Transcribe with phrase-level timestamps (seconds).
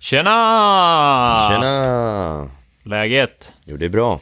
[0.00, 1.48] Tjena!
[1.50, 2.50] Tjena!
[2.84, 3.52] Läget?
[3.64, 4.20] Jo, det är bra.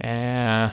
[0.00, 0.70] Eh,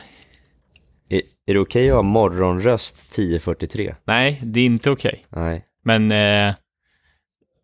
[1.09, 3.95] Är, är det okej att ha morgonröst 10.43?
[4.05, 5.25] nej, det är inte okej.
[5.29, 5.65] Nej.
[5.83, 6.55] Men eh,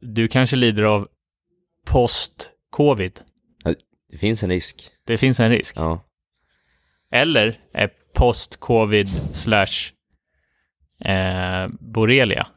[0.01, 1.07] du kanske lider av
[1.85, 3.19] post-covid.
[4.11, 4.89] Det finns en risk.
[5.05, 5.77] Det finns en risk.
[5.77, 6.03] Ja.
[7.11, 9.91] Eller är post-covid slash
[11.11, 12.47] eh, borrelia.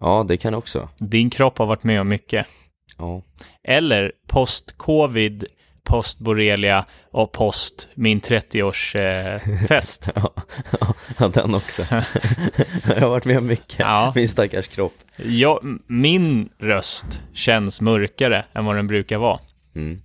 [0.00, 0.88] Ja, det kan också.
[0.98, 2.46] Din kropp har varit med om mycket.
[2.98, 3.22] Ja.
[3.64, 5.44] Eller post-covid,
[5.84, 10.10] post-borrelia och post min 30-årsfest.
[10.14, 10.34] Ja,
[11.18, 11.82] ja, den också.
[12.86, 13.78] Jag har varit med om mycket.
[13.78, 14.12] Ja.
[14.14, 14.94] Min stackars kropp.
[15.16, 19.40] Ja, m- min röst känns mörkare än vad den brukar vara.
[19.74, 20.02] Mm.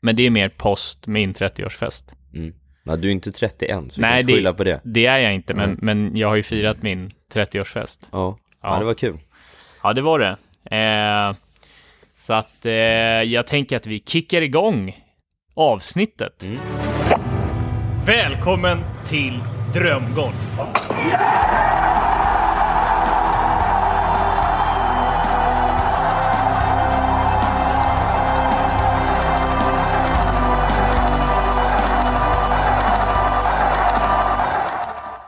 [0.00, 2.12] Men det är mer post min 30-årsfest.
[2.34, 2.54] Mm.
[2.84, 4.80] Ja, du är inte 30 än, så du Nej, kan inte skylla på det.
[4.84, 5.78] Det är jag inte, men, Nej.
[5.82, 8.00] men jag har ju firat min 30-årsfest.
[8.12, 8.38] Ja.
[8.62, 8.72] Ja.
[8.72, 9.18] ja, det var kul.
[9.82, 10.36] Ja, det var det.
[10.76, 11.34] Eh,
[12.14, 12.72] så att eh,
[13.22, 15.04] jag tänker att vi kickar igång
[15.54, 16.44] avsnittet.
[16.44, 16.58] Mm.
[18.06, 19.40] Välkommen till
[19.74, 20.58] Drömgolf.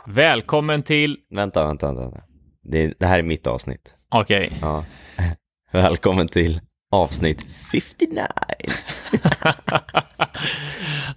[0.06, 1.16] Välkommen till...
[1.30, 2.33] Vänta, vänta, vänta.
[2.64, 3.94] Det, det här är mitt avsnitt.
[4.08, 4.52] Okej.
[4.60, 4.84] Ja.
[5.72, 8.26] Välkommen till avsnitt 59.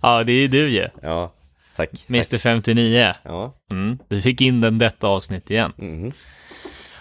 [0.02, 0.88] ja, det är du ju.
[1.02, 1.34] Ja,
[1.76, 1.90] tack.
[2.10, 3.14] Mr 59.
[3.24, 3.56] Ja.
[3.72, 5.74] Mm, du fick in den detta avsnitt igen.
[5.78, 6.12] Mhm.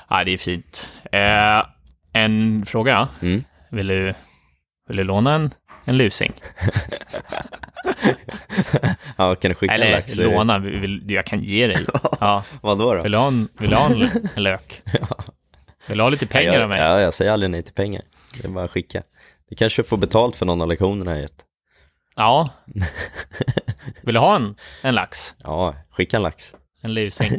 [0.08, 0.92] Ja, det är fint.
[1.12, 1.62] Eh,
[2.12, 3.08] en fråga.
[3.22, 3.44] Mm.
[3.70, 4.14] Vill du,
[4.88, 5.54] vill du låna en,
[5.86, 6.32] en lusing?
[9.16, 10.12] ja, kan du skicka en Eller lax?
[10.14, 11.86] så är det- låna, vill, jag kan ge dig.
[12.20, 12.44] Ja.
[12.62, 13.02] Vadå då?
[13.02, 14.02] Vill du ha en, vill du ha en,
[14.34, 14.82] en lök?
[15.88, 16.80] Vill du ha lite pengar jag, av mig?
[16.80, 18.02] Ja, jag säger aldrig nej till pengar.
[18.36, 19.02] Det är bara att skicka.
[19.50, 21.20] Du kanske får betalt för någon av lektionerna här.
[21.20, 21.32] Gert.
[22.16, 22.48] Ja.
[24.02, 25.34] Vill du ha en, en lax?
[25.42, 26.54] Ja, skicka en lax.
[26.82, 27.30] En lusing?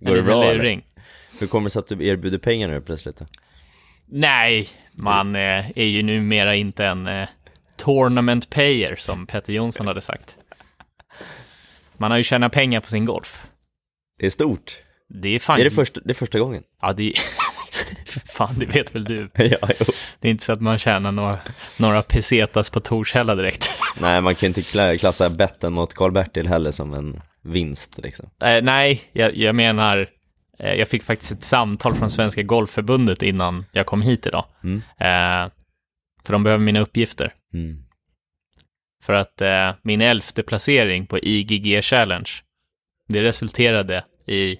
[0.00, 0.54] Går en det bra eller?
[0.54, 0.84] luring?
[1.40, 3.22] Hur kommer det sig att du erbjuder pengar nu plötsligt?
[4.06, 7.28] Nej, man eh, är ju numera inte en eh,
[7.76, 10.36] tournament payer som Petter Jonsson hade sagt.
[11.96, 13.46] Man har ju tjänat pengar på sin golf.
[14.18, 14.76] Det är stort.
[15.08, 15.60] Det är fan...
[15.60, 16.62] Är det, första, det är första gången?
[16.80, 17.12] Ja, det är...
[18.32, 19.30] fan, det vet väl du.
[19.34, 19.86] ja, jo.
[20.20, 21.38] Det är inte så att man tjänar några,
[21.78, 23.70] några pesetas på Torshälla direkt.
[24.00, 28.30] Nej, man kan inte kla- klassa betten mot Karl-Bertil heller som en vinst liksom.
[28.44, 30.08] Eh, nej, jag, jag menar...
[30.58, 34.44] eh, jag fick faktiskt ett samtal från Svenska Golfförbundet innan jag kom hit idag.
[34.64, 34.82] Mm.
[34.98, 35.52] Eh,
[36.24, 37.34] för de behöver mina uppgifter.
[37.54, 37.76] Mm.
[39.02, 42.30] För att eh, min elfte placering på IGG Challenge,
[43.08, 44.56] det resulterade i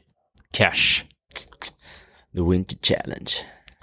[0.52, 1.04] cash.
[2.34, 3.30] The Winter Challenge.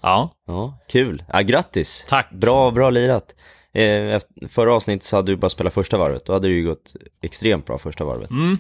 [0.01, 1.23] Ja, Ja, kul.
[1.34, 2.06] Ja, grattis.
[2.07, 2.31] tack.
[2.31, 3.35] Bra, bra lirat.
[3.73, 4.19] Eh,
[4.50, 6.25] förra avsnittet så hade du bara spelat första varvet.
[6.25, 8.29] Då hade det ju gått extremt bra första varvet.
[8.29, 8.57] Mm.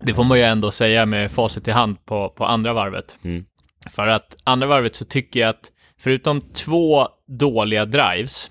[0.00, 3.16] Det får man ju ändå säga med facit i hand på, på andra varvet.
[3.22, 3.44] Mm.
[3.90, 5.70] För att andra varvet så tycker jag att
[6.00, 8.50] förutom två dåliga drives,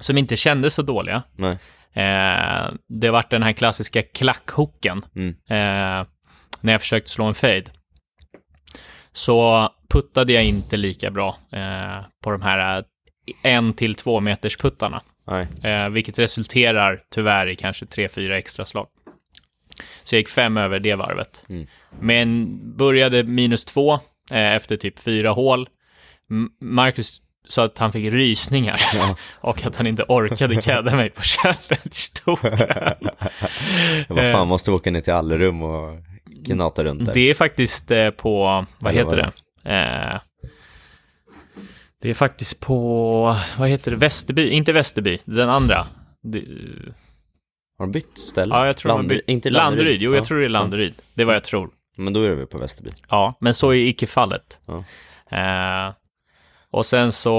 [0.00, 1.58] som inte kändes så dåliga, Nej.
[1.92, 5.28] eh, det vart den här klassiska klackhooken Mm.
[5.28, 6.06] eh,
[6.60, 7.64] när jag försökte slå en fade.
[9.12, 12.84] Så puttade jag inte lika bra eh, på de här eh,
[13.42, 15.02] en till två meters puttarna.
[15.62, 18.86] Eh, vilket resulterar tyvärr i kanske tre, fyra extra slag.
[20.02, 21.44] Så jag gick fem över det varvet.
[21.48, 21.66] Mm.
[22.00, 23.92] Men började minus två
[24.30, 25.68] eh, efter typ fyra hål.
[26.60, 29.16] Marcus sa att han fick rysningar Ja.
[29.40, 33.08] och att han inte orkade cadda mig på challenge-touren.
[34.08, 37.14] Jag bara, fan, måste åka ner till Allerum och gnata runt där.
[37.14, 39.32] Det är faktiskt eh, på, vad Eller heter vad
[39.64, 40.12] det?
[40.12, 40.20] Eh,
[42.02, 45.86] det är faktiskt på, vad heter det, Västerby, inte Västerby, den andra.
[46.22, 46.38] Det,
[47.78, 48.54] Har de bytt ställe?
[48.54, 50.24] ja, jag tror de har Landeryd- bytt- Inte Landeryd, jo jag Ja.
[50.24, 50.94] tror det är Landeryd.
[51.14, 51.70] Det är vad jag tror.
[51.96, 52.90] Men då är vi på Västerby.
[53.08, 54.58] Ja, men så är icke fallet.
[54.66, 54.76] Ja.
[55.38, 55.94] Eh,
[56.76, 57.30] och sen så,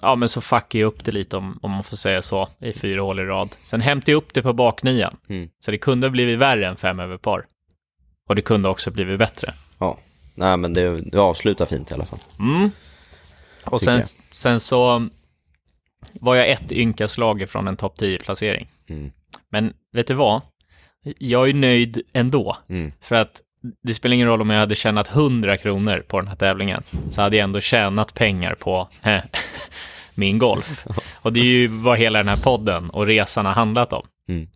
[0.00, 2.72] ja men så fuckade jag upp det lite om, om man får säga så, i
[2.72, 3.48] fyra hål i rad.
[3.64, 5.16] Sen hämtade jag upp det på baknian.
[5.28, 5.50] Mm.
[5.60, 7.46] Så det kunde ha blivit värre än fem över par.
[8.28, 9.54] Och det kunde också blivit bättre.
[9.78, 9.98] Ja.
[10.34, 12.18] Nej, men det, det avslutar fint i alla fall.
[12.40, 12.70] Mm.
[13.64, 15.08] Och sen, sen så
[16.12, 18.68] var jag ett ynka slag ifrån en topp 10-placering.
[18.88, 19.10] Mm.
[19.48, 20.40] Men vet du vad?
[21.18, 22.56] Jag är nöjd ändå.
[22.68, 22.92] Mm.
[23.00, 23.42] För att
[23.82, 26.82] det spelar ingen roll om jag hade tjänat 100 kronor på den här tävlingen.
[27.10, 29.22] Så hade jag ändå tjänat pengar på eh,
[30.14, 30.86] min golf.
[31.14, 34.06] Och det är ju vad hela den här podden och resan har handlat om.
[34.28, 34.48] Mm.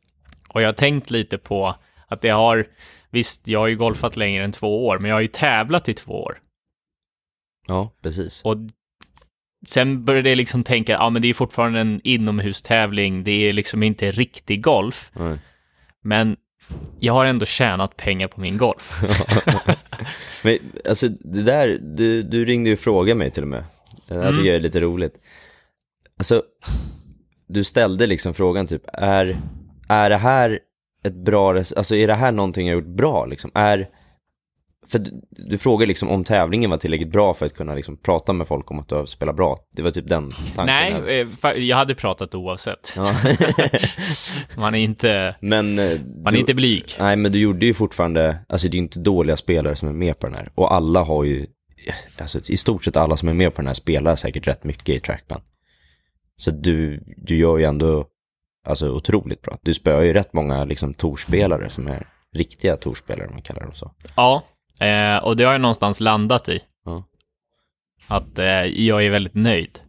[0.49, 1.75] Och jag har tänkt lite på
[2.07, 2.67] att det har,
[3.11, 5.95] visst, jag har ju golfat längre än två år, men jag har ju tävlat i
[5.95, 6.39] två år.
[7.67, 8.43] Ja, precis.
[8.45, 8.57] Och
[9.67, 13.83] sen började jag liksom tänka, ja men det är fortfarande en inomhustävling, det är liksom
[13.83, 15.11] inte riktig golf.
[15.15, 15.39] Nej.
[16.03, 16.37] Men
[16.99, 19.03] jag har ändå tjänat pengar på min golf.
[20.43, 23.65] Men alltså det där, du, du ringde ju och frågade mig till och med.
[24.09, 25.15] Det här tycker jag är lite roligt.
[26.17, 26.43] Alltså,
[27.47, 29.37] du ställde liksom frågan typ, är,
[29.89, 30.59] är det här
[31.05, 33.51] ett bra, alltså är det här någonting jag gjort bra liksom?
[33.55, 33.89] Är,
[34.87, 38.33] för du, du frågade liksom om tävlingen var tillräckligt bra för att kunna liksom prata
[38.33, 39.59] med folk om att du har spelat bra.
[39.77, 40.67] Det var typ den tanken.
[40.67, 42.93] Nej, eh, fa- jag hade pratat oavsett.
[42.97, 43.15] Ja.
[44.57, 46.85] Man är inte, men, eh, man är du, inte blyg.
[46.99, 49.93] Nej, men du gjorde ju fortfarande, alltså det är ju inte dåliga spelare som är
[49.93, 50.53] med på den här.
[50.55, 51.47] Och alla har ju,
[52.21, 54.89] alltså i stort sett alla som är med på den här spelar säkert rätt mycket
[54.89, 55.41] i trackman.
[56.37, 58.07] Så du, du gör ju ändå,
[58.67, 59.59] alltså otroligt bra.
[59.63, 63.75] Du spöar ju rätt många liksom torspelare som är riktiga torspelare om man kallar dem
[63.75, 63.91] så.
[64.17, 64.43] Ja,
[64.81, 66.61] eh, och det har jag någonstans landat i.
[66.85, 67.05] Ja.
[68.09, 69.81] Att eh, jag är väldigt nöjd.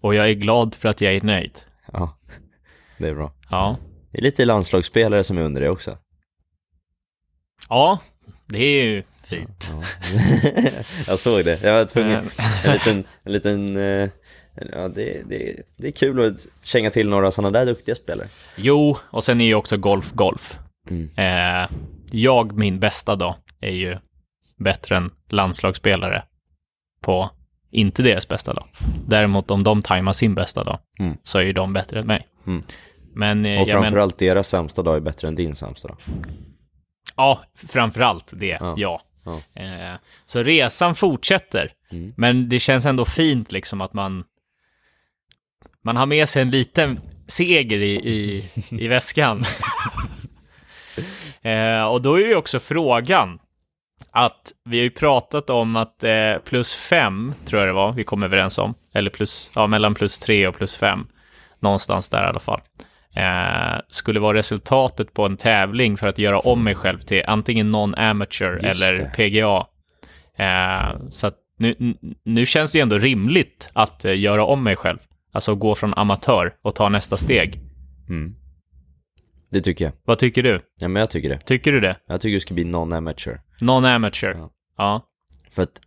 [0.00, 1.58] Och jag är glad för att jag är nöjd.
[1.92, 2.18] Ja,
[2.98, 3.32] det är bra.
[3.50, 3.76] Ja,
[4.12, 5.98] Det är lite landslagsspelare som är under det också.
[7.68, 7.98] ja
[8.46, 9.70] det är ju fint.
[9.70, 9.82] Ja.
[11.06, 14.08] jag såg det, jag var tvungen, Eh, en liten, en liten eh,
[14.72, 18.28] ja det, det, det är kul att känga till några sådana där duktiga spelare.
[18.56, 20.58] Jo, och sen är ju också golf golf.
[20.90, 21.10] Mm.
[21.16, 21.68] Eh,
[22.10, 23.96] jag, min bästa dag, är ju
[24.58, 26.22] bättre än landslagsspelare
[27.02, 27.30] på
[27.70, 28.68] inte deras bästa dag.
[29.06, 31.16] Däremot om de tajmar sin bästa dag Mm.
[31.22, 32.26] så är ju de bättre än mig.
[32.46, 32.62] Mm.
[33.14, 35.96] Men, eh, Och jag men, framförallt deras sämsta dag är bättre än din sämsta dag.
[37.16, 38.74] ja, framförallt det, Ja.
[38.76, 39.02] ja.
[39.24, 39.62] Ja.
[39.62, 39.94] Eh,
[40.26, 42.12] så resan fortsätter, Mm.
[42.16, 44.24] men det känns ändå fint liksom att man
[45.82, 49.44] man har med sig en liten seger i, i, i väskan.
[51.44, 53.38] eh, och då är ju också frågan
[54.10, 58.04] att vi har ju pratat om att eh, plus fem, tror jag det var, vi
[58.04, 61.06] kom överens om, eller plus, ja, mellan plus tre och plus fem,
[61.58, 62.60] någonstans där i alla fall,
[63.14, 67.70] eh, skulle vara resultatet på en tävling för att göra om mig själv till antingen
[67.70, 69.12] non-amateur Just eller det.
[69.16, 69.66] PGA.
[70.44, 71.94] Eh, så att nu,
[72.24, 74.98] nu känns det ju ändå rimligt att eh, göra om mig själv,
[75.32, 77.60] alltså gå från amatör och ta nästa steg.
[78.08, 78.34] Mm.
[79.50, 79.92] Det tycker jag.
[80.04, 80.60] Vad tycker du?
[80.80, 81.38] Ja, men jag tycker det.
[81.38, 81.96] Tycker du det?
[82.06, 83.40] Jag tycker det ska bli non-amateur.
[83.60, 84.34] Non-amateur?
[84.36, 84.50] Ja.
[84.76, 85.06] Ja.
[85.50, 85.80] För att,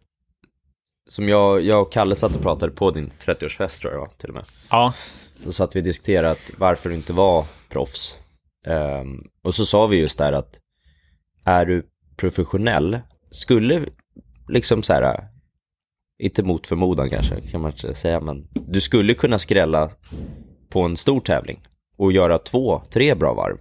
[1.08, 4.30] som jag, jag och Kalle satt och pratade på din 30-årsfest tror jag var, till
[4.30, 4.46] och med.
[4.70, 4.94] Ja.
[5.44, 8.16] Så satt vi och diskuterade att varför du inte var proffs.
[8.68, 10.60] Ehm, och så sa vi just där att
[11.46, 11.86] är du
[12.18, 13.00] professionell,
[13.30, 13.86] skulle
[14.48, 15.28] liksom så här,
[16.20, 19.90] inte mot förmodan kanske kan man säga, men du skulle kunna skrälla
[20.70, 21.62] på en stor tävling
[21.98, 23.58] och göra två, tre bra varv.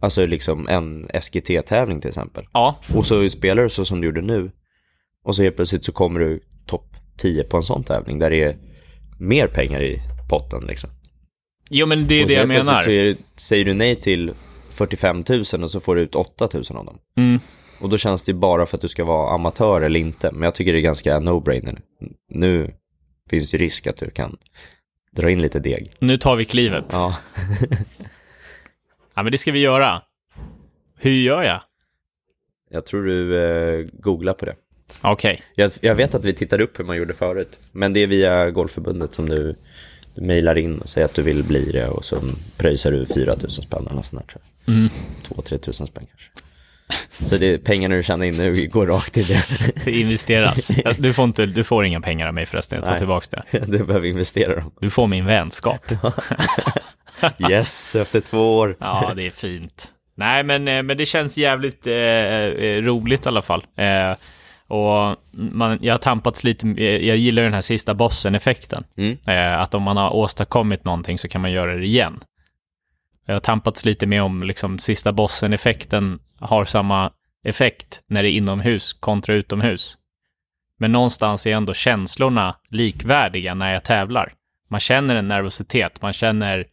[0.00, 2.44] Alltså liksom en SGT-tävling till exempel.
[2.52, 2.76] Ja.
[2.94, 4.50] Och så spelar du så som du gjorde nu.
[5.24, 8.42] Och så helt plötsligt så kommer du topp 10 på en sån tävling där det
[8.42, 8.56] är
[9.18, 10.90] mer pengar i potten liksom.
[11.70, 12.80] Jo, men det är och det jag menar.
[12.80, 14.32] Så det- säger du nej till
[14.70, 16.98] 45 000 och så får du ut 8 000 av dem.
[17.16, 17.40] Mm.
[17.80, 20.30] Och då känns det bara för att du ska vara amatör eller inte.
[20.32, 21.78] Men jag tycker det är ganska no-brainer.
[22.28, 22.74] Nu
[23.30, 24.36] finns det ju risk att du kan
[25.16, 25.92] dra in lite deg.
[25.98, 26.84] Nu tar vi klivet.
[26.90, 27.16] Ja,
[29.14, 30.02] Ja, men det ska vi göra.
[30.98, 31.62] Hur gör jag?
[32.70, 34.54] jag tror du eh, googlar på det.
[35.02, 35.42] Okej.
[35.54, 37.58] Jag, jag vet att vi tittade upp hur man gjorde förut.
[37.72, 39.54] Men det är via Golfförbundet som du,
[40.14, 42.20] du mejlar in och säger att du vill bli det och så
[42.56, 44.74] pröjsar du 4 000 spänn eller sånt där tror jag.
[44.74, 44.88] Mm.
[45.28, 46.30] 2-3 tusen spänn kanske.
[47.10, 49.44] Så det pengarna du tjänar in nu går rakt till det.
[49.84, 50.70] Det investeras.
[50.98, 52.98] Du får, inte, du får inga pengar av mig förresten, jag tar Nej.
[52.98, 53.58] tillbaka det.
[53.66, 54.70] Du behöver investera dem.
[54.80, 55.92] Du får min vänskap.
[57.50, 58.76] Yes, efter två år.
[58.80, 59.88] Ja, det är fint.
[60.14, 63.64] Nej, men, eh, men det känns jävligt eh, eh, roligt i alla fall.
[63.76, 64.12] Eh,
[64.68, 68.84] och man, jag har tampats lite, eh, jag gillar den här sista bossen-effekten.
[68.96, 69.18] Mm.
[69.26, 72.20] Eh, att om man har åstadkommit någonting så kan man göra det igen.
[73.26, 77.12] Jag har tampats lite med om liksom sista bossen-effekten har samma
[77.44, 79.98] effekt när det är inomhus kontra utomhus.
[80.78, 84.34] Men någonstans är ändå känslorna likvärdiga när jag tävlar.
[84.70, 86.66] Man känner en nervositet, man känner,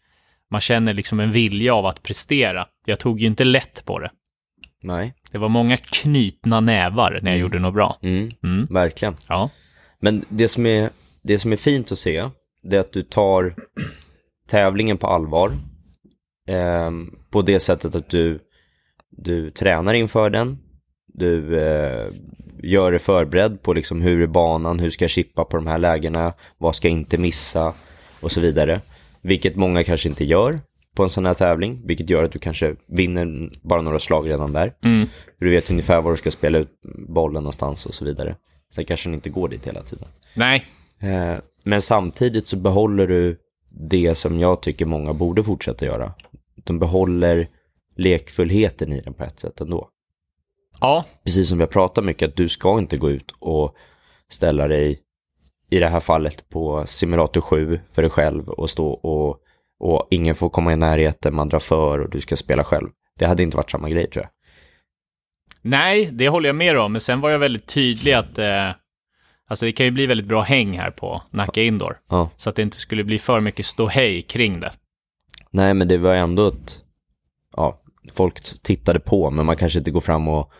[0.51, 2.67] man känner liksom en vilja av att prestera.
[2.85, 4.11] Jag tog ju inte lätt på det.
[4.83, 5.13] Nej.
[5.31, 7.97] Det var många knutna nävar när jag gjorde något bra.
[8.01, 8.67] Mm, Mm.
[8.69, 9.15] verkligen.
[9.27, 9.49] Ja.
[9.99, 10.89] Men det som, är,
[11.21, 12.29] det som är fint att se,
[12.63, 13.55] det är att du tar
[14.47, 15.51] tävlingen på allvar.
[16.49, 18.39] Ehm, på det sättet att du,
[19.09, 20.57] du tränar inför den.
[21.13, 22.07] Du eh,
[22.63, 25.77] gör dig förberedd på liksom hur är banan, hur ska jag chippa på de här
[25.77, 27.73] lägena, vad ska jag inte missa
[28.19, 28.81] och så vidare.
[29.21, 30.59] Vilket många kanske inte gör
[30.95, 34.53] på en sån här tävling, vilket gör att du kanske vinner bara några slag redan
[34.53, 34.73] där.
[34.83, 35.07] Mm.
[35.39, 38.35] Du vet ungefär var du ska spela ut bollen någonstans och så vidare.
[38.73, 40.07] Sen kanske den inte går dit hela tiden.
[40.33, 40.65] Nej,
[40.99, 43.37] Eh, men samtidigt så behåller du
[43.69, 46.13] det som jag tycker många borde fortsätta göra.
[46.69, 47.47] De behåller
[47.95, 49.89] lekfullheten i den på ett sätt ändå.
[50.81, 53.75] Ja, Precis som vi har pratat mycket, att du ska inte gå ut och
[54.29, 54.99] ställa dig,
[55.69, 59.37] i det här fallet på simulator 7 för dig själv och stå och,
[59.79, 62.89] och ingen får komma i närheten, man drar för och du ska spela själv.
[63.19, 64.31] Det hade inte varit samma grej tror jag.
[65.61, 66.91] nej, det håller jag med om.
[66.91, 68.69] Men sen var jag väldigt tydlig att eh,
[69.47, 71.97] alltså det kan ju bli väldigt bra häng här på Nacka Indoor.
[72.09, 72.29] Ja.
[72.37, 74.71] Så att det inte skulle bli för mycket ståhej kring det.
[75.51, 76.81] Nej, men det var ändå ett,
[77.55, 80.51] ja, folk tittade på, men man kanske inte går fram och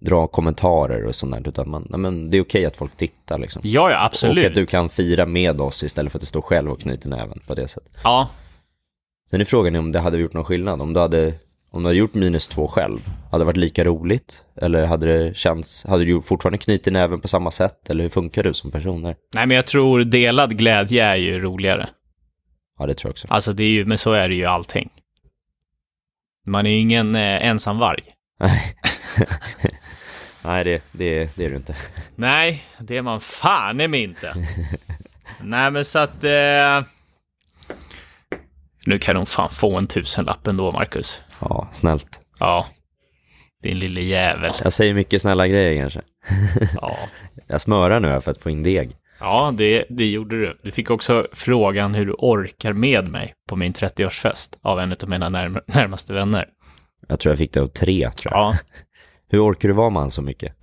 [0.00, 3.38] drar kommentarer och sånt där, utan man, nej, men det är okej att folk tittar
[3.38, 3.62] liksom.
[3.64, 4.44] Ja, ja, absolut.
[4.44, 7.08] Och att du kan fira med oss istället för att du står själv och knyter
[7.08, 7.92] näven på det sättet.
[8.04, 8.28] Ja,
[9.30, 11.34] Sen är frågan om det hade gjort någon skillnad, om du hade,
[11.70, 12.98] om du hade gjort minus två själv,
[13.30, 14.44] hade det varit lika roligt?
[14.56, 17.90] Eller hade det känts, hade du fortfarande knutit näven på samma sätt?
[17.90, 19.16] Eller hur funkar du som person där?
[19.34, 21.88] nej, men jag tror delad glädje är ju roligare.
[22.78, 23.26] Ja, det tror jag också.
[23.30, 24.90] Alltså, det är ju, men så är det ju allting.
[26.46, 28.04] Man är ju ingen eh, ensam varg.
[30.42, 31.76] Nej, det, det, det är du inte.
[32.16, 34.34] Nej, det är man fan mig inte.
[35.40, 36.24] Nej, men så att...
[36.24, 36.82] Eh...
[38.86, 41.22] Nu kan de fan få en tusenlapp ändå, Marcus.
[41.40, 42.20] Ja, snällt.
[42.38, 42.66] Ja,
[43.62, 44.52] din lille jävel.
[44.62, 46.00] Jag säger mycket snälla grejer kanske.
[46.80, 46.98] Ja,
[47.46, 48.96] Jag smörar nu här för att få in deg.
[49.20, 50.58] Ja det, det gjorde du.
[50.62, 55.08] Du fick också frågan hur du orkar med mig på min 30-årsfest av en av
[55.08, 56.48] mina närm närmaste vänner.
[57.08, 58.40] Jag tror jag fick det av tre, tror jag.
[58.40, 58.56] Ja,
[59.30, 60.54] Hur orkar du vara man så mycket?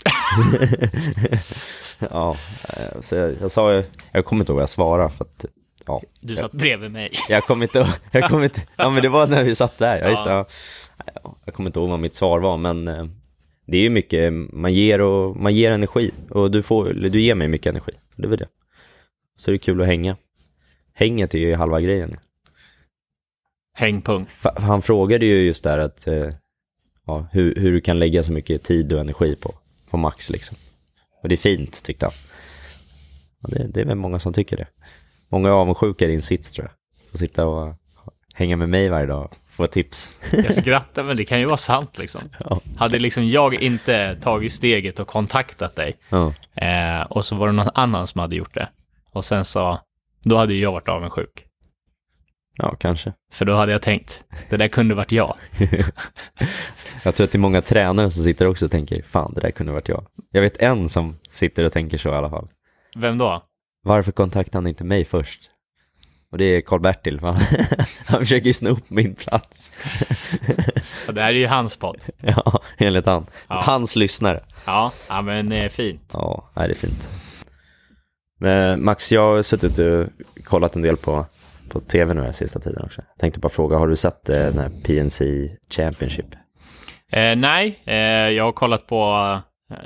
[2.00, 2.38] ja,
[2.70, 5.46] eh, så jag, jag sa, jag kommer inte ihåg vad jag svarade för att,
[5.86, 6.02] ja.
[6.22, 7.12] du satt bredvid mig.
[7.30, 10.10] Jag kommer inte jag kommer inte, ja men det var när vi satt där, ja
[10.10, 10.32] just det.
[10.32, 10.46] Ja.
[11.24, 11.36] Ja.
[11.46, 13.06] Jag kommer inte ihåg vad mitt svar var, men eh,
[13.68, 17.36] det är ju mycket, man ger och, man ger energi och du får, du ger
[17.36, 18.50] mig mycket energi, det är väl det.
[19.36, 20.18] Så är det kul att hänga.
[20.94, 22.18] Hänget är ju halva grejen.
[23.74, 24.26] Hängpung.
[24.26, 26.30] För, han frågade ju just där att, eh,
[27.06, 29.54] ja, hur, hur du kan lägga så mycket tid och energi på,
[29.90, 30.58] på Max liksom.
[31.22, 32.14] Och det är fint tyckte han.
[33.44, 34.68] Och det, det är väl många som tycker det.
[35.30, 36.74] Många är avundsjuka i din sits tror jag.
[37.12, 37.76] Få sitta och
[38.34, 40.10] hänga med mig varje dag, få tips.
[40.32, 42.22] Jag skrattar, men det kan ju vara sant liksom.
[42.50, 42.62] Ja.
[42.78, 47.54] Hade liksom jag inte tagit steget och kontaktat dig Ja, eh, och så var det
[47.54, 48.70] någon annan som hade gjort det
[49.14, 49.80] och sen sa,
[50.24, 51.46] då hade ju jag varit avundsjuk.
[52.58, 53.14] ja kanske.
[53.34, 55.36] För då hade jag tänkt, det där kunde varit jag.
[57.04, 59.52] Jag tror att det är många tränare som sitter också och tänker, fan det där
[59.52, 60.06] kunde varit jag.
[60.32, 62.48] Jag vet en som sitter och tänker så i alla fall.
[62.96, 63.44] Vem då?
[63.84, 65.42] Varför kontaktade han inte mig först?
[66.32, 67.36] Och det är Karl-Bertil, han,
[68.06, 69.72] han försöker ju sno upp min plats.
[71.08, 72.04] Ja, Det här är ju hans podd.
[72.22, 73.26] Ja, enligt han.
[73.48, 73.62] Ja.
[73.66, 74.44] Hans lyssnare.
[74.66, 76.10] Ja, ja men eh, fint.
[76.14, 77.10] Ja, nej, det är fint.
[78.40, 80.08] Men Max, jag har suttit och
[80.44, 81.26] kollat en del på,
[81.70, 83.02] på tv nu den sista tiden också.
[83.08, 86.26] Jag tänkte bara fråga, har du sett eh, den här PNC Championship?
[87.12, 87.96] Eh, nej, eh,
[88.30, 89.32] jag har kollat på
[89.72, 89.78] eh,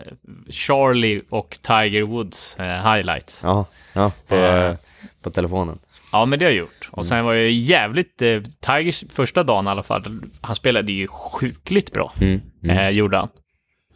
[0.50, 3.40] Charlie och Tiger Woods highlights.
[3.44, 3.66] Ja.
[3.94, 4.76] Ja, på,
[5.22, 5.80] på telefonen.
[6.26, 6.90] Men det har jag gjort.
[6.92, 10.04] Och sen var jag jävligt, eh, Tigers första dagen i alla fall,
[10.42, 12.14] han spelade ju sjukligt bra.
[12.22, 12.42] Mm.
[12.64, 12.78] Mm.
[12.78, 13.30] Eh, gjorde han.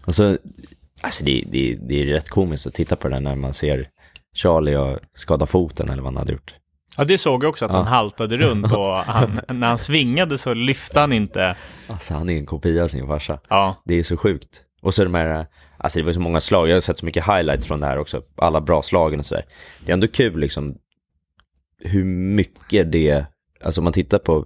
[0.05, 0.37] Och så,
[1.01, 3.87] alltså det, det, det är rätt komiskt att titta på det när man ser
[4.35, 6.55] Charlie och skada foten eller vad han hade gjort.
[6.97, 7.77] Ja, det såg jag också att Ja.
[7.77, 11.55] han haltade runt och han, när han svingade så lyfte han inte.
[11.87, 13.39] Alltså han är en kopia av sin farsa.
[13.49, 14.61] Ja, Det är så sjukt.
[14.81, 15.45] Och så de här,
[15.77, 17.97] alltså det var så många slag, jag har sett så mycket highlights från det här
[17.97, 19.45] också, alla bra slagen och sådär.
[19.85, 20.75] Det är ändå kul liksom
[21.79, 23.25] hur mycket det,
[23.61, 24.45] alltså om man tittar på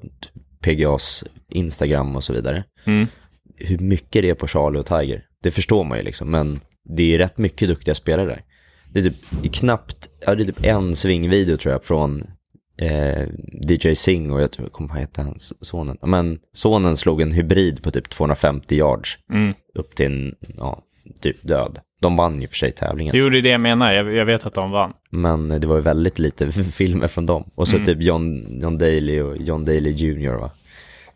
[0.59, 3.07] PGAs Instagram och så vidare, mm.
[3.55, 5.25] hur mycket det är på Charlie och Tiger.
[5.43, 6.59] Det förstår man ju liksom, men
[6.89, 8.41] det är rätt mycket duktiga spelare där.
[8.91, 12.23] Det är typ knappt, ja det är typ en svingvideo tror jag från
[12.77, 13.27] eh,
[13.69, 15.97] DJ Singh och jag tror, kommer heter hans sonen?
[16.01, 19.53] Men sonen slog en hybrid på typ 250 yards Mm.
[19.75, 20.83] upp till en, ja,
[21.21, 21.79] typ död.
[22.03, 23.11] De vann ju för sig tävlingen.
[23.11, 24.93] Det gjorde det jag menar, jag, jag vet att de vann.
[25.09, 27.49] Men det var ju väldigt lite filmer från dem.
[27.55, 27.85] Och så Mm.
[27.85, 30.31] typ John, John Daly och John Daly Jr.
[30.33, 30.51] Va?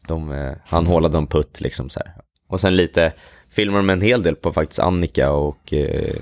[0.07, 2.13] De, eh, han hålade en putt liksom så här.
[2.47, 3.13] Och sen lite
[3.49, 6.15] filmer med en hel del på faktiskt Annika och eh,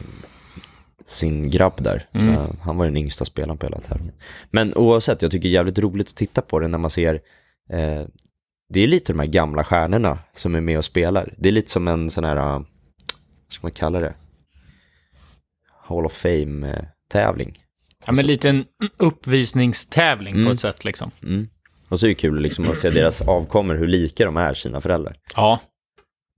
[1.05, 2.03] sin grabb där.
[2.11, 2.33] Mm.
[2.33, 4.13] Eh, han var den yngsta spelaren på hela tävlingen.
[4.51, 7.13] Men oavsett, jag tycker det är jävligt roligt att titta på det när man ser
[7.69, 8.01] eh,
[8.69, 11.33] det är lite de här gamla stjärnorna som är med och spelar.
[11.37, 12.65] Det är lite som en sån här, eh, vad
[13.49, 14.13] ska man kalla det?
[15.87, 17.53] Hall of Fame-tävling.
[18.05, 18.65] Ja, men lite en
[18.97, 20.51] uppvisningstävling på Mm.
[20.51, 21.11] ett sätt liksom.
[21.23, 21.47] Mm.
[21.89, 24.81] Och så är det kul liksom att se deras avkommor, hur lika de är sina
[24.81, 25.15] föräldrar.
[25.35, 25.59] Ja,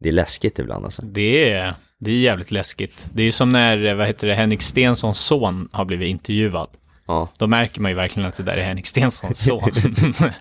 [0.04, 1.02] Det är läskigt ibland alltså.
[1.02, 3.08] det är, det är jävligt läskigt.
[3.14, 6.70] Det är ju som när, vad heter det, Henrik Stensons son har blivit intervjuad.
[7.08, 7.30] Ja.
[7.38, 9.72] Då märker man ju verkligen att det där är Henrik Stenssons son.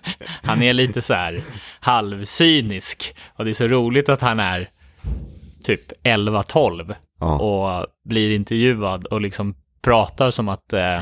[0.43, 1.41] han är lite så här
[1.79, 3.15] halvcynisk.
[3.35, 4.69] Och det är så roligt att han är
[5.63, 7.39] typ 11-12 Ja.
[7.39, 10.99] och blir intervjuad och liksom pratar som att eh,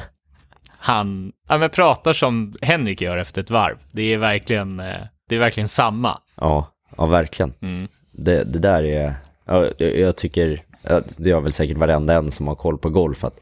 [0.68, 3.78] han, ja men pratar som Henrik gör efter ett varv.
[3.92, 6.22] Det är verkligen, eh, det är verkligen samma.
[6.36, 6.68] Ja,
[6.98, 7.54] ja verkligen.
[7.62, 7.88] Mm.
[8.12, 10.60] Det, det där är, ja, jag, tycker,
[11.18, 13.40] det har väl säkert varenda en som har koll på golf att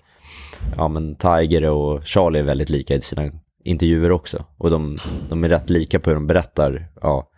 [0.78, 3.32] ja men Tiger och Charlie är väldigt lika i sina
[3.64, 4.46] intervjuer också.
[4.58, 4.98] Och de,
[5.30, 7.30] de är rätt lika på hur de berättar, ja,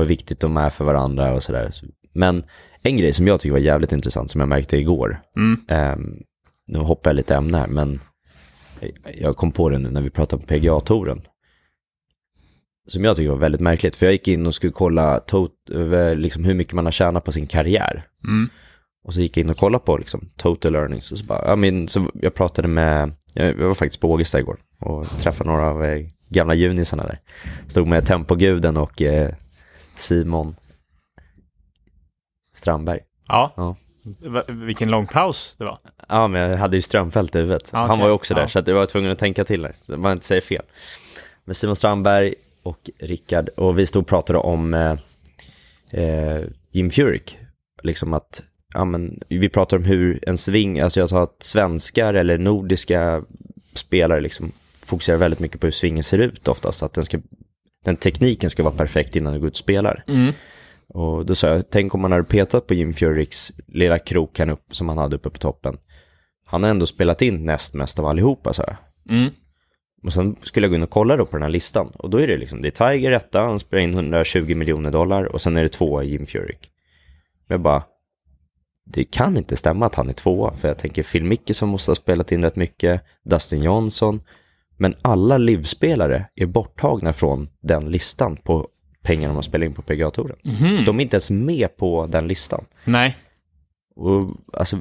[0.00, 1.70] hur viktigt de är för varandra och sådär.
[2.12, 2.44] Men
[2.82, 5.60] en grej som jag tycker var jävligt intressant som jag märkte igår, Mm.
[5.68, 6.16] ehm,
[6.66, 8.00] nu hoppar jag lite ämne här, men
[9.14, 11.22] jag kom på det nu när vi pratade om PGA-touren.
[12.86, 16.16] Som jag tycker var väldigt märkligt, för jag gick in och skulle kolla tot, över
[16.16, 18.02] liksom hur mycket man har tjänat på sin karriär.
[18.24, 18.48] Mm.
[19.04, 21.12] Och så gick jag in och kollade på liksom, total earnings.
[21.12, 24.56] Och så bara, ja, men, så jag pratade med, jag var faktiskt på Ågesta igår
[24.80, 27.18] och träffade några av eh, gamla junisarna där.
[27.68, 29.34] Stod med Tempoguden och eh,
[29.94, 30.54] Simon
[32.56, 33.00] Strandberg.
[33.28, 33.52] Ja.
[33.56, 33.76] Ja.
[34.48, 35.78] Vilken lång paus det var.
[36.08, 37.70] Ja, men jag hade ju strömfält i huvudet.
[37.72, 38.48] Ja, Han var ju också där, Ja.
[38.48, 39.74] så att jag var tvungen att tänka till där.
[39.82, 40.62] Så man inte säger fel.
[41.44, 44.94] Men Simon Strandberg och Rickard, och vi stod och pratade om eh,
[46.02, 47.38] eh, Jim Furyk.
[47.82, 48.42] Liksom att,
[48.74, 53.22] ja men, vi pratar om hur en sving, alltså jag sa att svenskar eller nordiska
[53.74, 54.52] spelare liksom
[54.84, 56.82] fokuserar väldigt mycket på hur svingen ser ut oftast.
[56.82, 57.18] Att den, ska,
[57.84, 60.04] den tekniken ska vara perfekt innan du går ut och spelar.
[60.08, 60.32] Mm.
[60.88, 64.50] Och då sa jag, tänk om man hade petat på Jim Furyks lilla krok han
[64.50, 65.78] upp, som han hade uppe på toppen.
[66.46, 68.76] Han har ändå spelat in näst mest av allihopa, sa jag.
[69.16, 69.30] Mm.
[70.04, 71.92] Och sen skulle jag gå in och kolla då på den här listan.
[71.94, 75.24] Och då är det liksom, det är Tiger etta, han spelar in 120 miljoner dollar
[75.24, 76.70] och sen är det tvåa Jim Furyk.
[77.46, 77.82] Men jag bara,
[78.84, 81.96] det kan inte stämma att han är tvåa, för jag tänker Phil Mickelson måste ha
[81.96, 84.20] spelat in rätt mycket, Dustin Johnson,
[84.76, 88.68] men alla livspelare är borttagna från den listan på
[89.02, 90.36] pengar de har spelat in på PGA-touren.
[90.44, 90.84] Mhm.
[90.84, 92.64] De är inte ens med på den listan.
[92.84, 93.16] Nej.
[93.96, 94.78] Och alltså,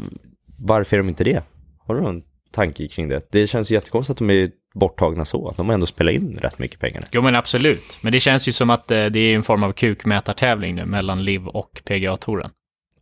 [0.58, 1.43] varför är de inte det?
[1.80, 3.32] Har du någon tanke kring det?
[3.32, 5.54] Det känns ju jättekonstigt att de är borttagna så.
[5.58, 7.06] De har ändå spelat in rätt mycket pengar.
[7.12, 7.99] Jo men absolut.
[8.01, 11.23] Men det känns ju som att eh, det är en form av kukmätartävling nu mellan
[11.23, 12.49] LIV och PGA-touren.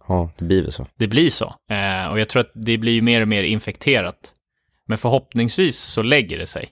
[0.08, 0.88] Ja, det blir väl så.
[0.97, 1.45] Det blir så.
[1.45, 4.34] Eh, och jag tror att det blir ju mer och mer infekterat.
[4.88, 6.69] Men förhoppningsvis så lägger det sig.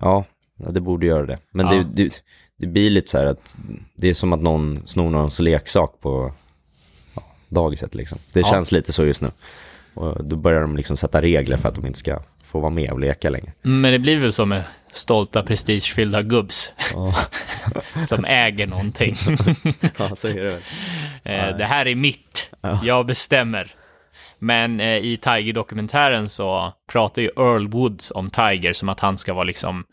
[0.00, 0.24] Ja,
[0.56, 1.38] det borde göra det.
[1.50, 1.72] Men Ja.
[1.72, 2.22] det, det,
[2.58, 3.56] det blir lite så här att
[3.96, 6.32] det är som att någon snor någons leksak på
[7.14, 8.18] ja, dagiset liksom.
[8.32, 8.46] Det Ja.
[8.50, 9.30] känns lite så just nu.
[9.94, 12.90] Och då börjar de liksom sätta regler för att de inte ska få vara med
[12.90, 13.52] och leka längre.
[13.62, 17.14] Men det blir väl så med stolta prestigefyllda gubbs Ja,
[18.06, 19.16] som äger någonting.
[19.98, 20.62] ja så är det väl.
[21.50, 22.50] Eh, det här är mitt.
[22.82, 23.74] Jag bestämmer.
[24.38, 29.34] Men eh, i Tiger-dokumentären så pratar ju Earl Woods om Tiger som att han ska
[29.34, 29.84] vara liksom,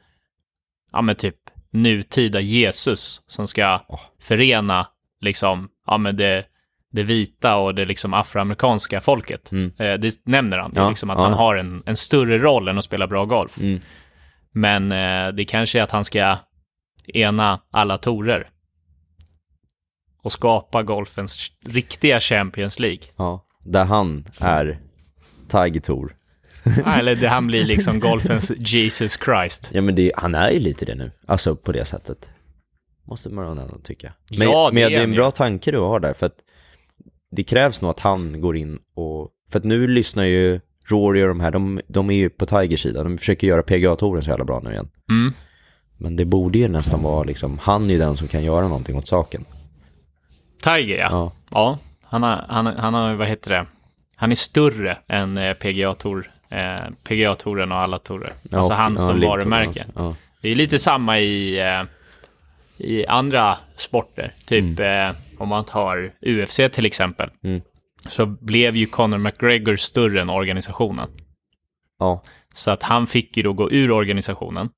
[0.91, 1.35] ja men typ
[1.71, 3.81] nutida Jesus som ska
[4.21, 4.87] förena
[5.21, 6.45] liksom, ja men det,
[6.91, 9.51] det vita och det liksom afroamerikanska folket.
[9.51, 9.71] Mm.
[9.79, 11.23] Eh, det nämner han, Ja, liksom att ja.
[11.23, 13.57] han har en, en större roll än att spela bra golf.
[13.59, 13.81] Mm.
[14.51, 16.37] Men eh, det kanske är att han ska
[17.07, 18.49] ena alla torer.
[20.23, 23.03] Och skapa golfens riktiga Champions League.
[23.15, 24.79] Ja, där han är
[25.47, 26.15] Tiger Tour.
[26.85, 29.69] Eller det han blir liksom golfens Jesus Christ.
[29.73, 32.29] Ja men det, han är ju lite det nu, alltså på det sättet.
[33.07, 34.13] Måste man ändå tycka.
[34.29, 36.37] Men, Ja, det men är det är en bra tanke du har där, för att
[37.31, 41.27] det krävs nog att han går in och, för att nu lyssnar ju Rory och
[41.27, 44.45] de här, de, de är ju på Tigers sida, de försöker göra PGA-touren så jävla
[44.45, 44.89] bra nu igen.
[45.09, 45.33] Mm.
[45.97, 48.97] Men det borde ju nästan vara liksom, han är ju den som kan göra någonting
[48.97, 49.45] åt saken.
[50.63, 51.09] Tiger, ja.
[51.11, 51.31] Ja.
[51.51, 51.79] Ja,
[52.13, 53.65] han har, han, han har, vad heter det?
[54.15, 58.33] Han är större än eh, PGA-tour, eh, PGA-touren och alla tourer.
[58.49, 59.85] Ja, alltså han ja, som Live varumärke.
[59.87, 60.15] Också.
[60.41, 61.83] Det är lite samma i, eh,
[62.77, 64.33] i andra sporter.
[64.45, 67.29] Typ eh, om man tar UFC till exempel.
[67.43, 67.61] Mm.
[68.07, 71.09] Så blev ju Conor McGregor större än organisationen.
[71.99, 72.23] Ja.
[72.53, 74.69] Så att han fick ju då gå ur organisationen.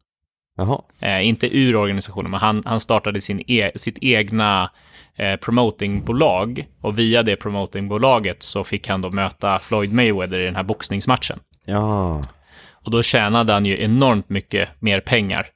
[0.58, 0.82] Jaha.
[1.00, 4.72] Eh, inte ur organisationen, men han, han startade sin e sitt egna
[5.18, 6.66] eh, promotingbolag.
[6.82, 11.40] Och via det promotingbolaget så fick han då möta Floyd Mayweather i den här boxningsmatchen.
[11.66, 12.24] Ja.
[12.72, 15.48] Och då tjänade han ju enormt mycket mer pengar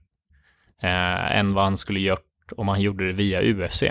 [0.84, 2.26] eh, än vad han skulle gjort
[2.58, 3.84] om han gjorde det via UFC.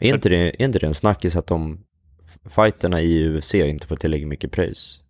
[0.00, 1.78] Är inte, det, är inte det en snackis att de
[2.50, 5.00] fighterna i UFC inte får tillräckligt mycket pröjs?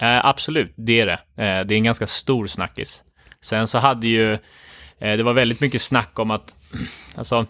[0.00, 1.12] Eh, absolut, det är det.
[1.44, 3.02] Eh, det är en ganska stor snackis.
[3.40, 4.32] Sen så hade ju,
[4.98, 6.56] eh, det var väldigt mycket snack om att,
[7.14, 7.46] alltså,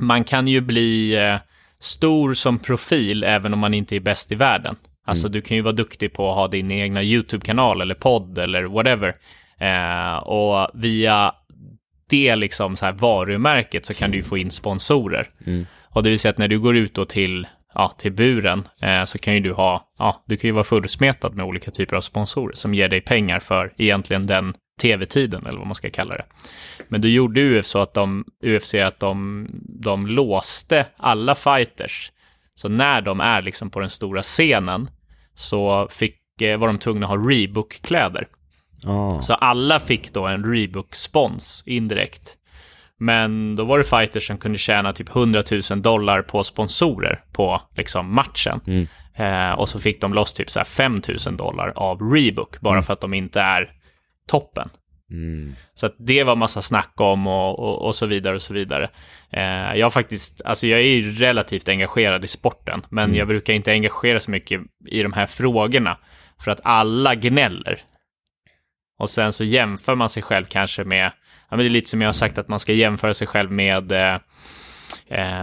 [0.00, 1.36] man kan ju bli eh,
[1.78, 4.76] stor som profil även om man inte är bäst i världen.
[5.06, 8.62] Alltså du kan ju vara duktig på att ha din egna YouTube-kanal eller podd eller
[8.64, 9.14] whatever.
[9.58, 11.34] Eh, och via
[12.10, 15.28] det liksom så här varumärket så kan du ju få in sponsorer.
[15.46, 15.66] Mm.
[15.88, 19.04] Och det vill säga att när du går ut då till, ja, till buren eh,
[19.04, 22.00] så kan ju du ha, ja, du kan ju vara fullsmetad med olika typer av
[22.00, 26.24] sponsorer som ger dig pengar för egentligen den tv-tiden eller vad man ska kalla det.
[26.88, 32.12] Men då gjorde UFC att de, UFC att de, de låste alla fighters.
[32.54, 34.90] Så när de är liksom på den stora scenen
[35.34, 38.28] så fick, eh, var de tvungna att ha Reebok-kläder.
[38.86, 39.22] Ah.
[39.22, 42.36] Så alla fick då en Reebok-spons indirekt.
[42.98, 47.62] Men då var det fighters som kunde tjäna typ 100 000 dollar på sponsorer på
[47.76, 48.60] liksom matchen.
[48.66, 48.86] Mm.
[49.14, 52.82] Eh, och så fick de loss typ så här 5 000 dollar av Reebok bara
[52.82, 53.72] för att de inte är
[54.30, 54.70] toppen.
[55.10, 55.54] Mm.
[55.74, 58.90] Så att det var massa snack om och, och, och så vidare och så vidare.
[59.30, 63.70] Eh, jag faktiskt, alltså jag är ju relativt engagerad i sporten, men jag brukar inte
[63.70, 65.98] engagera så mycket i de här frågorna
[66.40, 67.80] för att alla gnäller.
[68.98, 71.12] Och sen så jämför man sig själv kanske med,
[71.48, 73.50] ja men det är lite som jag har sagt att man ska jämföra sig själv
[73.52, 74.18] med Eh,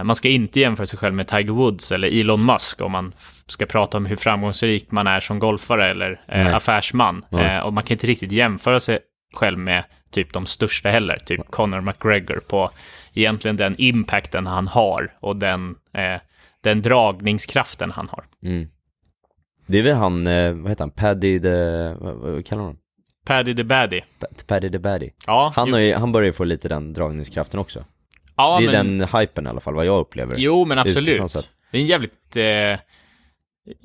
[0.04, 3.12] man ska inte jämföra sig själv med Tiger Woods eller Elon Musk om man
[3.46, 6.52] ska prata om hur framgångsrik man är som golfare eller eh, Nej.
[6.54, 7.24] affärsman.
[7.30, 7.56] Nej.
[7.56, 8.98] Eh, och man kan inte riktigt jämföra sig
[9.34, 12.70] själv med typ de största heller, typ Conor McGregor på
[13.14, 16.20] egentligen den impacten han har och den, eh,
[16.60, 18.24] den dragningskraften han har.
[18.42, 18.68] Mm.
[19.66, 21.48] Det är väl han, eh, vad heter han, Paddy the,
[22.00, 22.78] vad, vad kallar honom?
[23.26, 24.00] Paddy the Baddy.
[24.20, 25.10] Pa- Paddy the Baddy.
[25.26, 27.84] Ja, Han, ju, han börjar ju få lite den dragningskraften också.
[28.38, 30.34] Ja, det är men, den hypen i alla fall, vad jag upplever.
[30.38, 31.32] Jo, men absolut.
[31.70, 32.36] Det är en jävligt...
[32.36, 32.78] Eh,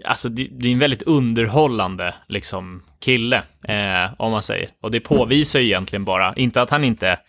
[0.05, 4.69] alltså, det, det är en väldigt underhållande liksom, kille, eh, om man säger.
[4.81, 7.19] Och det påvisar ju egentligen bara, inte att han inte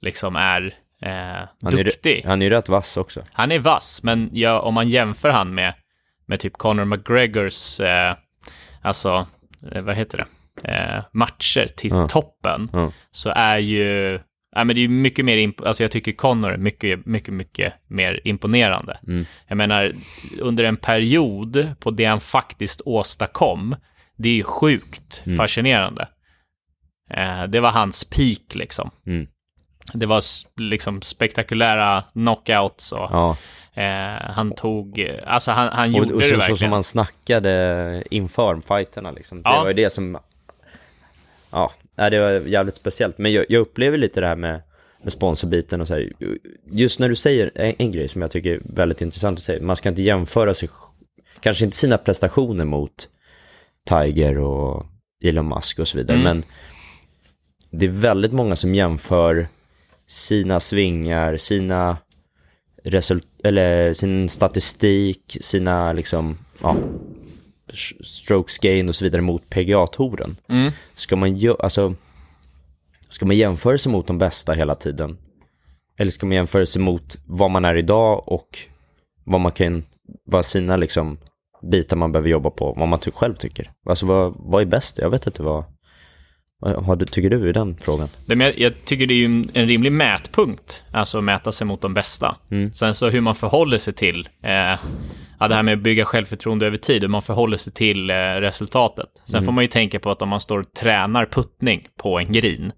[0.00, 2.22] liksom är eh, Han är, duktig.
[2.26, 3.22] han är ju rätt vass också.
[3.32, 5.74] Han är vass, men ja, om man jämför han med,
[6.26, 8.16] med typ Conor McGregors, eh,
[8.82, 9.26] alltså,
[9.72, 10.26] eh, vad heter det,
[10.72, 12.08] eh, matcher till Ja.
[12.08, 12.92] toppen, Ja.
[13.10, 14.20] så är ju,
[14.52, 17.72] ja men det är mycket mer, imp- alltså jag tycker Conor är mycket, mycket, mycket
[17.88, 18.98] mer imponerande.
[19.08, 19.26] Mm.
[19.48, 19.92] Jag menar,
[20.40, 23.76] under en period på det han faktiskt åstadkom,
[24.16, 25.36] det är ju sjukt Mm.
[25.38, 26.08] fascinerande.
[27.10, 28.90] Eh, det var hans peak liksom.
[29.06, 29.26] Mm.
[29.94, 30.22] Det var
[30.60, 33.36] liksom spektakulära knockouts och Ja,
[33.74, 36.56] eh, han tog, eh, alltså han, han och, gjorde och det så, så verkligen.
[36.56, 39.42] som man snackade inför fighterna liksom.
[39.42, 39.60] Det Ja.
[39.60, 40.18] var ju det som,
[41.52, 43.18] ja, det var jävligt speciellt.
[43.18, 44.62] Men jag, jag upplever lite det här med,
[45.02, 46.12] med sponsorbiten och så här.
[46.70, 49.62] Just när du säger en, en grej som jag tycker är väldigt intressant att säga,
[49.62, 50.68] man ska inte jämföra sig,
[51.40, 53.08] kanske inte sina prestationer mot
[53.88, 54.86] Tiger och
[55.24, 56.24] Elon Musk och så vidare, Mm.
[56.24, 56.44] men
[57.70, 59.48] det är väldigt många som jämför
[60.06, 61.96] sina svingar, sina
[62.84, 66.76] result eller sin statistik, sina liksom, ja,
[68.04, 70.36] strokes gain och så vidare mot PGA-touren.
[70.48, 70.72] Mm.
[70.94, 71.94] Ska man ju, alltså,
[73.08, 75.18] ska man jämföra sig mot de bästa hela tiden?
[75.98, 78.58] Eller ska man jämföra sig mot vad man är idag och
[79.24, 79.84] vad man kan,
[80.24, 81.18] vad sina liksom
[81.62, 83.70] bitar man behöver jobba på, vad man själv tycker?
[83.86, 84.98] Alltså vad, vad är bäst?
[84.98, 85.64] Jag vet inte vad,
[86.62, 88.08] vad tycker du i den frågan?
[88.26, 91.94] Jag, jag tycker det är ju en, rimlig mätpunkt, alltså att mäta sig mot de
[91.94, 92.36] bästa.
[92.50, 92.72] Mm.
[92.72, 94.50] Sen så hur man förhåller sig till, eh,
[95.40, 98.14] ja, det här med att bygga självförtroende över tid, hur man förhåller sig till eh,
[98.14, 99.08] resultatet.
[99.24, 99.44] Sen Mm.
[99.44, 102.72] får man ju tänka på att om man står och tränar puttning på en green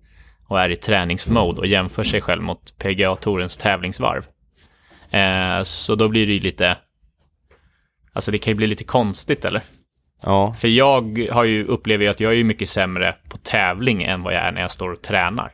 [0.48, 4.24] och är i träningsmode och jämför sig själv mot PGA-tourens tävlingsvarv.
[5.10, 6.76] Eh, så då blir det ju lite,
[8.12, 9.62] alltså det kan ju bli lite konstigt eller?
[10.24, 14.02] Ja, För jag har ju, upplever ju att jag är ju mycket sämre på tävling
[14.02, 15.52] än vad jag är när jag står och tränar.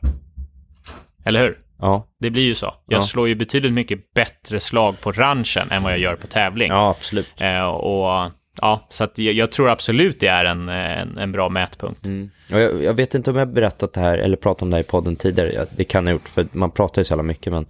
[1.25, 1.59] Eller hur?
[1.79, 2.75] ja, Det blir ju så.
[2.87, 3.03] Jag Ja.
[3.03, 6.69] slår ju betydligt mycket bättre slag på ranchen än vad jag gör på tävling.
[6.69, 7.41] ja absolut.
[7.41, 8.31] Eh, och
[8.61, 12.07] ja, så att jag, jag tror absolut det är en, en, en bra mätpunkt.
[12.07, 12.31] Mm.
[12.51, 14.87] Jag, jag vet inte om jag berättat det här eller pratat om det här i
[14.87, 15.67] podden tidigare.
[15.77, 17.53] Det kan jag ha gjort för man pratar ju så jävla mycket.
[17.53, 17.67] Men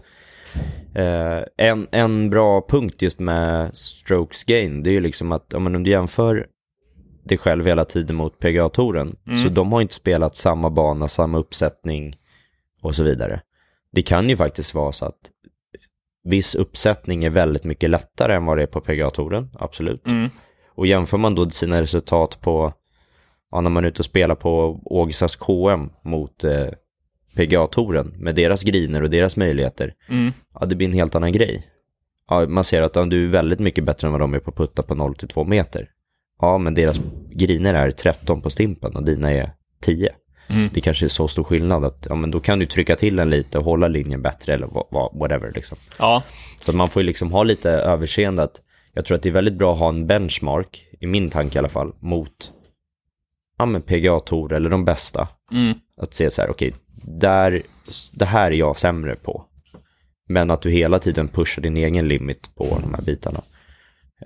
[0.94, 5.62] eh, en, en bra punkt just med strokes gain det är ju liksom att om,
[5.62, 6.46] man, om du jämför
[7.30, 12.14] dig själv hela tiden mot PGA-touren så de har inte spelat samma bana, samma uppsättning
[12.82, 13.40] och så vidare.
[13.92, 15.30] Det kan ju faktiskt vara så att
[16.24, 20.06] viss uppsättning är väldigt mycket lättare än vad det är på PGA-touren, absolut.
[20.06, 20.30] Mm.
[20.68, 22.72] Och jämför man då sina resultat på,
[23.50, 26.66] ja, när man är ute och spelar på Ågestas KM mot eh,
[27.36, 30.32] PGA-touren med deras griner och deras möjligheter, Mm.
[30.60, 31.66] ja det blir en helt annan grej.
[32.28, 34.52] Ja, man ser att ja, du är väldigt mycket bättre än vad de är på
[34.52, 35.88] putta på 0-2 meter.
[36.40, 37.00] Ja, men deras
[37.30, 40.14] griner är 13 på stimpen och dina är 10.
[40.48, 40.70] Mm.
[40.74, 43.30] Det kanske är så stor skillnad att ja, men då kan du trycka till den
[43.30, 44.68] lite och hålla linjen bättre eller
[45.18, 45.78] whatever liksom.
[45.98, 46.22] Ja,
[46.56, 48.60] Så man får ju liksom ha lite överseende att
[48.92, 51.58] jag tror att det är väldigt bra att ha en benchmark, i min tanke i
[51.58, 52.52] alla fall, mot
[53.58, 55.28] ja men PGA-tour eller de bästa.
[55.52, 55.74] Mm.
[55.96, 56.74] Att se så här, okej,
[57.04, 57.62] där,
[58.12, 59.44] det här är jag sämre på.
[60.28, 63.42] Men att du hela tiden pushar din egen limit på de här bitarna.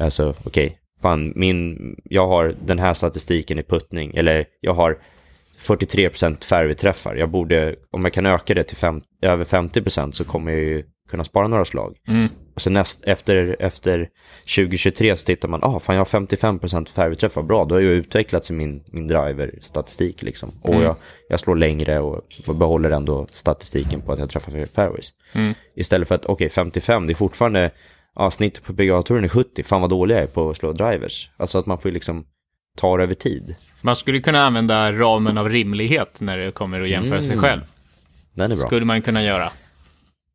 [0.00, 4.98] Alltså, okej, fan, min, jag har den här statistiken i puttning, eller jag har
[5.58, 7.14] 43% fairway-träffar.
[7.14, 10.84] Jag borde, om jag kan öka det till fem, över 50% så kommer jag ju
[11.10, 11.96] kunna spara några slag.
[12.08, 12.28] Mm.
[12.54, 14.08] Och sen näst, efter, efter
[14.56, 18.50] 2023 så tittar man, ah, fan jag har 55% fairway-träffar, bra, då har jag utvecklats
[18.50, 20.52] i min, min driver-statistik liksom.
[20.62, 20.96] Och jag,
[21.28, 22.22] jag slår längre och
[22.54, 25.12] behåller ändå statistiken på att jag träffar fairways.
[25.32, 25.54] Mm.
[25.76, 27.70] Istället för att, okej, 55, det är fortfarande,
[28.14, 31.30] ja, snittet på PGA-touren är 70, fan vad dålig jag är på att slå drivers.
[31.36, 32.24] Alltså att man får liksom
[32.76, 33.56] ta det över tid.
[33.82, 37.42] Man skulle kunna använda ramen av rimlighet när det kommer att jämföra sig Mm.
[37.44, 37.60] själv.
[38.34, 38.66] Den är bra.
[38.66, 39.52] Skulle man kunna göra.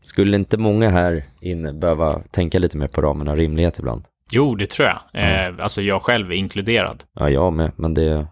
[0.02, 4.04] Skulle inte många här inne behöva tänka lite mer på ramen av rimlighet ibland?
[4.32, 5.00] Jo, det tror jag.
[5.48, 7.04] Eh, alltså jag själv är inkluderad.
[7.14, 8.28] Ja, jag med, men det...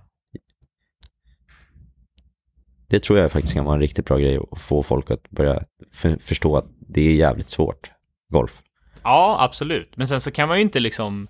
[2.90, 5.64] Det tror jag faktiskt kan vara en riktigt bra grej att få folk att börja
[5.94, 7.92] för, förstå att det är jävligt svårt,
[8.30, 8.62] golf.
[9.08, 9.98] Ja, absolut.
[9.98, 11.28] Men sen så kan man ju inte liksom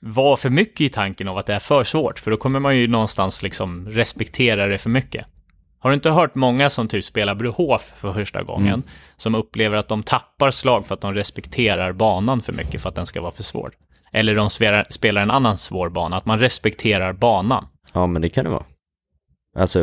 [0.00, 2.78] vara för mycket i tanken av att det är för svårt, för då kommer man
[2.78, 5.26] ju någonstans liksom respektera det för mycket.
[5.78, 8.82] Har du inte hört många som typ spelar Brohof för första gången,
[9.16, 12.94] som upplever att de tappar slag för att de respekterar banan för mycket för att
[12.94, 13.72] den ska vara för svår?
[14.12, 17.66] Eller de spelar, spelar en annan svår bana, att man respekterar banan.
[17.92, 18.64] Ja, men det kan det vara.
[19.56, 19.80] Alltså,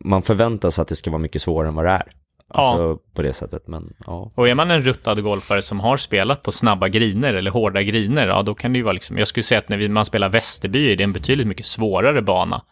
[0.00, 2.12] man förväntar sig att det ska vara mycket svårare än vad det är.
[2.50, 4.30] Alltså på det sättet, men ja.
[4.34, 8.26] Och är man en ruttad golfare som har spelat på snabba griner eller hårda griner,
[8.28, 10.92] ja då kan det ju vara liksom, jag skulle säga att när man spelar Västerby
[10.92, 12.62] är det en betydligt mycket svårare bana.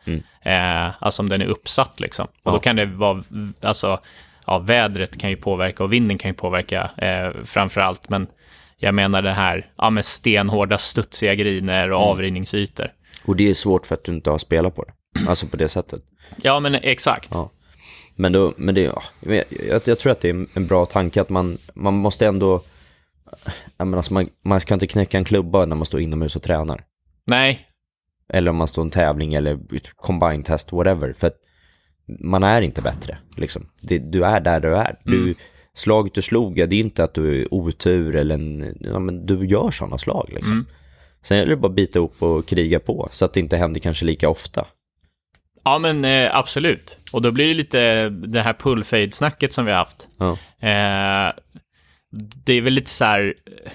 [0.43, 2.27] Eh, alltså om den är uppsatt liksom.
[2.43, 2.61] Och då Ja.
[2.61, 3.23] kan det vara,
[3.61, 3.99] alltså,
[4.47, 8.27] ja vädret kan ju påverka och vinden kan ju påverka eh, framför allt, men
[8.79, 12.93] jag menar det här, ja med stenhårda studsiga griner och avrinningsytor.
[13.25, 14.93] Och det är svårt för att du inte har spelat på det.
[15.29, 16.01] Alltså på det sättet.
[16.43, 17.29] Ja men exakt.
[17.33, 17.51] Ja.
[18.17, 19.45] Men, då, men det, ja, jag,
[19.87, 22.63] jag, tror att det är en bra tanke att man, man måste ändå,
[23.77, 26.43] jag menar, alltså man, man ska inte knäcka en klubba när man står inomhus och
[26.43, 26.85] tränar.
[27.27, 27.67] Nej,
[28.29, 29.59] Eller om man står en tävling eller
[29.97, 31.13] combine test, whatever.
[31.13, 31.37] För att
[32.21, 33.69] man är inte bättre, liksom.
[33.81, 34.97] Det, du är där du är.
[35.05, 35.35] Du,
[35.75, 39.27] slaget du slog, ja, det är inte att du är otur eller en, ja, men
[39.27, 40.67] du gör sådana slag liksom.
[41.23, 43.81] Sen är det bara att bita ihop och kriga på, så att det inte händer
[43.81, 44.67] kanske lika ofta.
[45.67, 46.99] Ja men eh, absolut.
[47.13, 50.09] Och då blir det lite det här pull-fade-snacket som vi har haft.
[50.19, 50.33] Ja.
[50.69, 51.33] Eh,
[52.45, 53.71] det är väl lite så här, eh,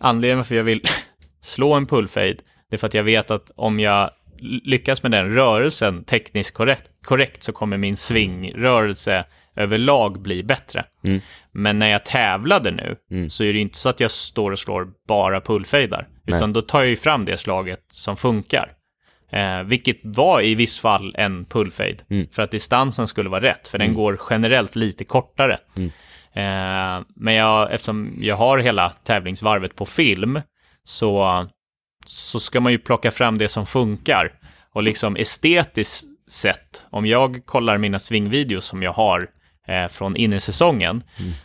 [0.00, 0.82] anledningen varför jag vill
[1.40, 2.36] slå en pullfade,
[2.70, 4.10] det är för att jag vet att om jag
[4.64, 9.24] lyckas med den rörelsen tekniskt korrekt, korrekt så kommer min svingrörelse
[9.56, 10.84] överlag bli bättre.
[11.04, 11.20] Mm.
[11.52, 13.30] Men när jag tävlade nu Mm.
[13.30, 16.36] så är det inte så att jag står och slår bara pullfadar, Nej.
[16.36, 18.72] utan då tar jag ju fram det slaget som funkar.
[19.30, 22.26] Eh, vilket var i viss fall en pullfade, Mm.
[22.32, 25.58] för att distansen skulle vara rätt, för den går generellt lite kortare.
[26.32, 30.40] Eh, men jag, eftersom jag har hela tävlingsvarvet på film
[30.84, 31.46] så,
[32.06, 34.32] så ska man ju plocka fram det som funkar.
[34.72, 39.28] Och liksom estetiskt sett, om jag kollar mina svingvideos som jag har
[39.68, 41.02] eh, från innesäsongen,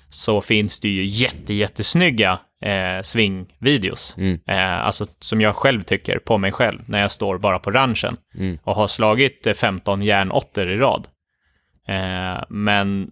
[0.10, 4.16] så finns det ju jätte, jättesnygga eh, svingvideos.
[4.18, 4.40] Mm.
[4.48, 8.18] Eh, alltså som jag själv tycker på mig själv när jag står bara på ranchen
[8.36, 8.58] Mm.
[8.64, 11.08] och har slagit eh, 15 järnåttor i rad.
[11.88, 13.12] Eh, men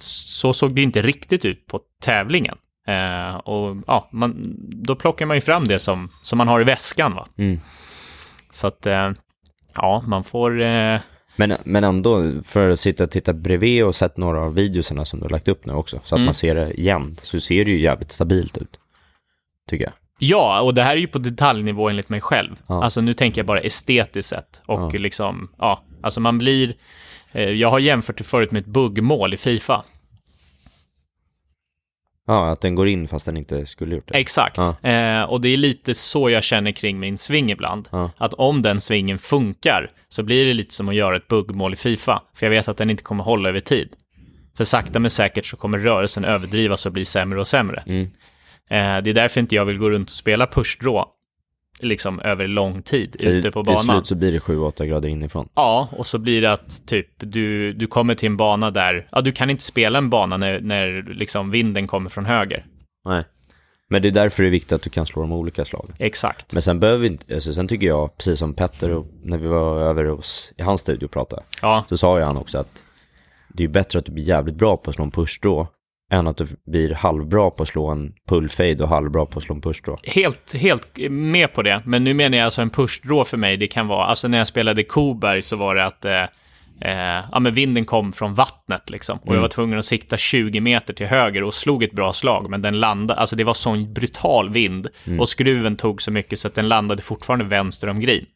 [0.00, 2.56] så såg det inte riktigt ut på tävlingen.
[2.86, 6.64] Eh, och ja, man, då plockar man ju fram det som, som man har i
[6.64, 7.14] väskan.
[7.14, 7.28] Va?
[7.38, 7.60] Mm.
[8.50, 9.10] Så att, eh,
[9.74, 10.62] ja, man får...
[11.36, 15.18] Men, men ändå, för att sitta och titta bredvid och sett några av videorna som
[15.20, 16.24] du har lagt upp nu också, så att Mm.
[16.24, 18.78] man ser det igen, så ser det ju jävligt stabilt ut.
[19.70, 19.92] Tycker jag.
[20.18, 22.56] ja, och det här är ju på detaljnivå enligt mig själv.
[22.66, 22.84] Ja.
[22.84, 24.62] Alltså nu tänker jag bara estetiskt sett.
[24.66, 24.98] Och Ja.
[24.98, 26.74] liksom, ja, alltså man blir...
[27.32, 29.84] Eh, jag har jämfört det förut med ett buggmål i Fifa.
[32.26, 34.18] Ja, att den går in fast den inte skulle gjort det.
[34.18, 34.56] Exakt.
[34.56, 34.90] Ja.
[34.90, 37.88] Eh, och det är lite så jag känner kring min sving ibland.
[37.92, 38.10] Ja.
[38.16, 41.76] Att om den svingen funkar så blir det lite som att göra ett buggmål i
[41.76, 42.22] Fifa.
[42.34, 43.88] För jag vet att den inte kommer hålla över tid.
[44.56, 47.82] För sakta men säkert så kommer rörelsen överdrivas och bli sämre och sämre.
[47.86, 48.02] Mm.
[48.70, 51.04] Eh, det är därför inte jag vill gå runt och spela pushdraw
[51.80, 53.84] liksom över lång tid Till, ute på till banan.
[53.84, 55.48] slut så blir det 7-8 grader inifrån.
[55.54, 59.20] Ja, och så blir det att typ du, du kommer till en bana där, ja
[59.20, 62.66] du kan inte spela en bana när, när liksom vinden kommer från höger.
[63.04, 63.24] Nej.
[63.88, 65.94] Men det är därför det är viktigt att du kan slå de olika slagen.
[65.98, 66.52] Exakt.
[66.52, 69.46] Men sen behöver vi inte, alltså, sen tycker jag, precis som Petter och när vi
[69.46, 72.82] var över hos, i hans studio och pratade, Ja, så sa ju han också att
[73.48, 75.68] det är bättre att du blir jävligt bra på att slå en push då
[76.12, 79.54] än att du blir halvbra på att slå en pull-fade och halvbra på att slå
[79.54, 79.98] en push-draw.
[80.02, 81.82] Helt, helt med på det.
[81.86, 83.56] Men nu menar jag alltså en push-draw för mig.
[83.56, 86.22] Det kan vara, alltså när jag spelade Koberg så var det att eh,
[86.80, 89.18] eh, ja, men vinden kom från vattnet liksom.
[89.18, 92.50] Och jag var tvungen att sikta 20 meter till höger och slog ett bra slag.
[92.50, 94.88] Men den landade, alltså det var sån brutal vind.
[95.20, 98.26] Och skruven tog så mycket så att den landade fortfarande vänster om green.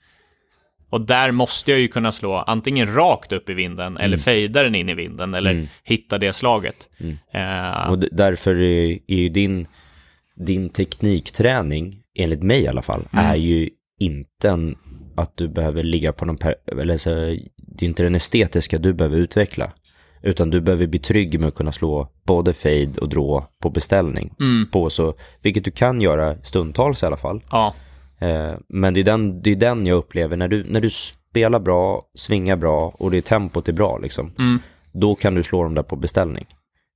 [0.90, 4.74] Och där måste jag ju kunna slå antingen rakt upp i vinden eller fejda den
[4.74, 6.88] in i vinden eller hitta det slaget.
[7.32, 9.66] Eh, Och d- därför är, är ju din,
[10.36, 14.76] din teknikträning, enligt mig i alla fall, är ju inte en,
[15.16, 17.10] att du behöver ligga på någon, per, eller så,
[17.56, 19.72] det är inte den estetiska du behöver utveckla.
[20.22, 24.34] Utan du behöver bli trygg med att kunna slå både fade och draw på beställning.
[24.72, 27.42] På så, vilket du kan göra stundtals i alla fall.
[27.50, 27.74] ja,
[28.68, 32.02] men det är, den, det är den jag upplever, när du, när du spelar bra,
[32.14, 34.32] svingar bra och det tempot är bra liksom.
[34.92, 36.46] Då kan du slå dem där på beställning.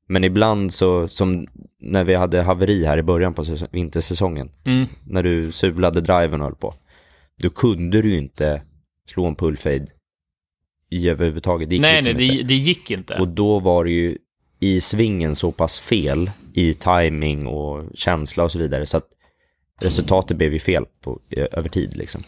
[0.09, 1.47] Men ibland så, som
[1.81, 4.87] när vi hade haveri här i början på säsong, vintersäsongen, Mm.
[5.07, 6.75] när du sulade driven och höll på,
[7.43, 8.63] då kunde du ju inte
[9.11, 9.87] slå en pullfade
[10.91, 11.69] i överhuvudtaget.
[11.69, 12.43] Det gick nej, liksom nej, inte.
[12.43, 13.15] det, det gick inte.
[13.15, 14.19] Och då var det ju
[14.61, 19.09] i svingen så pass fel i timing och känsla och så vidare så att
[19.83, 22.23] resultatet blev ju fel på, eh, över tid liksom.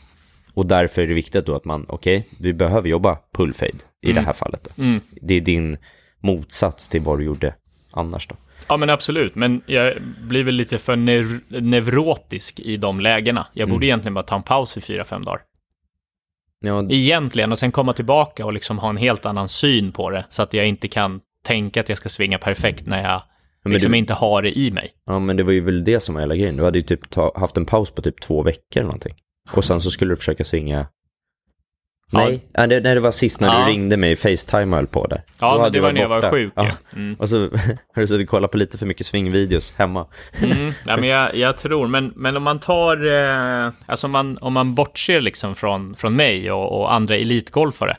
[0.54, 4.20] Och därför är det viktigt då att man, okej, vi behöver jobba pull-fade i det
[4.20, 4.68] här fallet.
[4.78, 5.00] Mm.
[5.10, 5.76] Det är din
[6.20, 7.54] motsats till vad du gjorde
[7.90, 8.36] annars då.
[8.68, 9.34] Ja, men absolut.
[9.34, 13.46] Men jag blir väl lite för neur- neurotisk i de lägena.
[13.52, 15.40] Jag borde egentligen bara ta en paus i fyra, fem dagar.
[16.60, 20.24] Ja, Egentligen, och sen komma tillbaka och liksom ha en helt annan syn på det.
[20.30, 23.22] Så att jag inte kan tänka att jag ska svinga perfekt när jag
[23.64, 24.90] men liksom det- inte har det i mig.
[25.06, 26.56] ja, men det var ju väl det som var hela grejen.
[26.56, 29.14] Du hade ju typ ta, haft en paus på typ två veckor eller någonting.
[29.52, 30.86] Och sen så skulle du försöka svinga
[32.12, 32.66] Nej, ja.
[32.66, 33.64] det, nej, det var sist när Ja.
[33.66, 35.22] du ringde mig i Facetime och höll på där.
[35.38, 36.52] Ja, men det du var när jag var sjuk.
[36.56, 36.70] Ja.
[36.92, 37.14] Mm.
[37.18, 37.36] Och så
[37.94, 40.06] har du suttit och kollat på lite för mycket swingvideos hemma.
[40.42, 43.06] Mm, ja, men jag, jag tror, men, men om man tar,
[43.66, 47.96] eh, alltså om man, om man bortser liksom från, från mig och, och andra elitgolfare,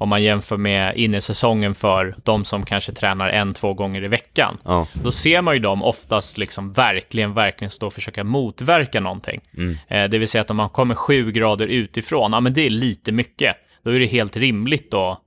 [0.00, 4.58] om man jämför med innesäsongen för de som kanske tränar en, två gånger i veckan,
[4.64, 9.40] Ja, då ser man ju dem oftast liksom verkligen, verkligen stå och försöka motverka någonting.
[9.88, 12.70] Eh, det vill säga att om man kommer sju grader utifrån, ja men det är
[12.70, 13.56] lite mycket.
[13.82, 15.20] Då är det helt rimligt att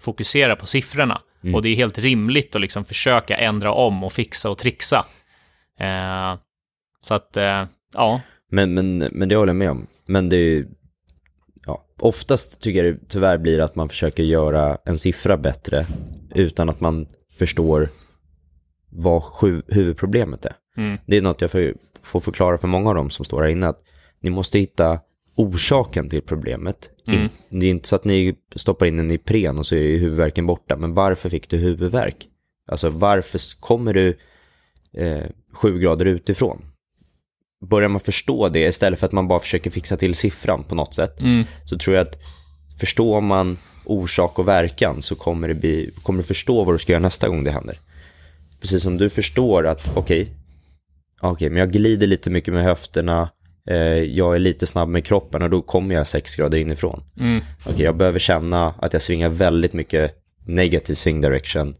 [0.00, 1.20] fokusera på siffrorna.
[1.54, 5.06] Och det är helt rimligt att liksom försöka ändra om och fixa och trixa.
[5.80, 6.38] Eh,
[7.06, 7.64] så att, eh,
[7.94, 8.20] ja.
[8.50, 9.86] men, men, men det håller jag med om.
[10.06, 10.68] Men det är ju,
[11.70, 15.86] ja, oftast tycker jag det tyvärr blir att man försöker göra en siffra bättre
[16.34, 17.06] utan att man
[17.38, 17.88] förstår
[18.90, 19.22] vad
[19.68, 20.52] huvudproblemet är.
[20.76, 20.98] Mm.
[21.06, 21.50] Det är något jag
[22.02, 23.80] får, förklara för många av dem som står här inne, att
[24.20, 25.00] ni måste hitta
[25.36, 26.90] orsaken till problemet.
[27.06, 27.28] Mm.
[27.48, 30.76] Det är inte så att ni stoppar in en Ipren och så är huvudvärken borta,
[30.76, 32.28] men varför fick du huvudvärk?
[32.66, 34.18] Alltså varför kommer du
[34.92, 36.69] eh, sju grader utifrån?
[37.66, 40.94] Börjar man förstå det istället för att man bara försöker fixa till siffran på något
[40.94, 41.44] sätt, Mm.
[41.64, 42.16] så tror jag att
[42.80, 46.92] förstår man orsak och verkan så kommer, det bli, kommer du förstå vad du ska
[46.92, 47.78] göra nästa gång det händer.
[48.60, 50.28] Precis som du förstår att okej,
[51.20, 53.30] okej, men jag glider lite mycket med höfterna,
[53.70, 57.02] eh, jag är lite snabb med kroppen och då kommer jag sex grader inifrån.
[57.20, 57.44] Mm.
[57.66, 60.14] Okej, jag behöver känna att jag svingar väldigt mycket
[60.46, 61.74] negativ swing direction,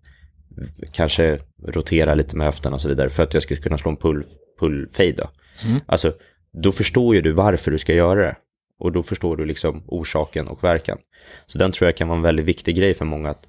[0.92, 3.96] kanske rotera lite med höfterna och så vidare för att jag ska kunna slå en
[3.96, 4.24] pull,
[4.60, 5.30] pull fade då.
[5.86, 6.12] Alltså,
[6.52, 8.36] då förstår ju du varför du ska göra det.
[8.78, 10.98] Och då förstår du liksom orsaken och verkan.
[11.46, 13.42] Så den tror jag kan vara en väldigt viktig grej för många att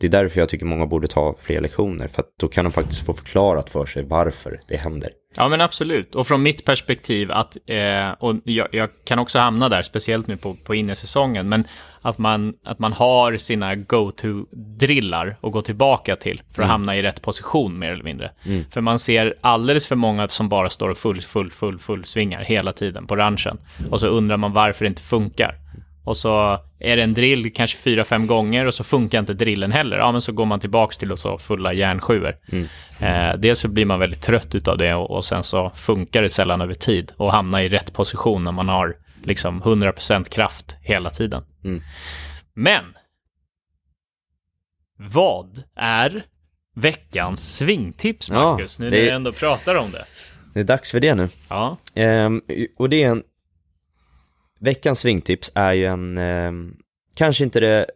[0.00, 2.70] det är därför jag tycker många borde ta fler lektioner, för att då kan de
[2.70, 5.10] faktiskt få förklarat för sig varför det händer.
[5.36, 6.14] Ja, men absolut.
[6.14, 10.36] Och från mitt perspektiv, att, eh, och jag, jag kan också hamna där, speciellt nu
[10.36, 11.64] på, på innesäsongen, men
[12.02, 17.02] att man, att man har sina go-to-drillar att gå tillbaka till för att hamna i
[17.02, 18.30] rätt position mer eller mindre.
[18.70, 22.40] För man ser alldeles för många som bara står och full, full, full, full svingar
[22.44, 23.58] hela tiden på ranchen.
[23.90, 25.61] Och så undrar man varför det inte funkar.
[26.04, 29.72] Och så är det en drill kanske fyra, fem gånger och så funkar inte drillen
[29.72, 29.96] heller.
[29.96, 32.36] Ja, men så går man tillbaks till och så fulla järnsjuor.
[33.00, 36.28] Eh, dels så blir man väldigt trött utav det och, och sen så funkar det
[36.28, 41.10] sällan över tid och hamna i rätt position när man har liksom 100% kraft hela
[41.10, 41.44] tiden.
[41.64, 41.82] Mm.
[42.54, 42.84] Men
[44.96, 46.22] vad är
[46.74, 48.78] veckans svingtips, Ja, Marcus?
[48.78, 50.04] nu när vi ändå pratar om det.
[50.54, 51.28] Det är dags för det nu.
[51.48, 52.42] Ja, Ehm,
[52.78, 53.22] och det är en...
[54.62, 56.18] Veckans svingtips är ju en...
[56.18, 56.74] ehm,
[57.14, 57.86] kanske inte det,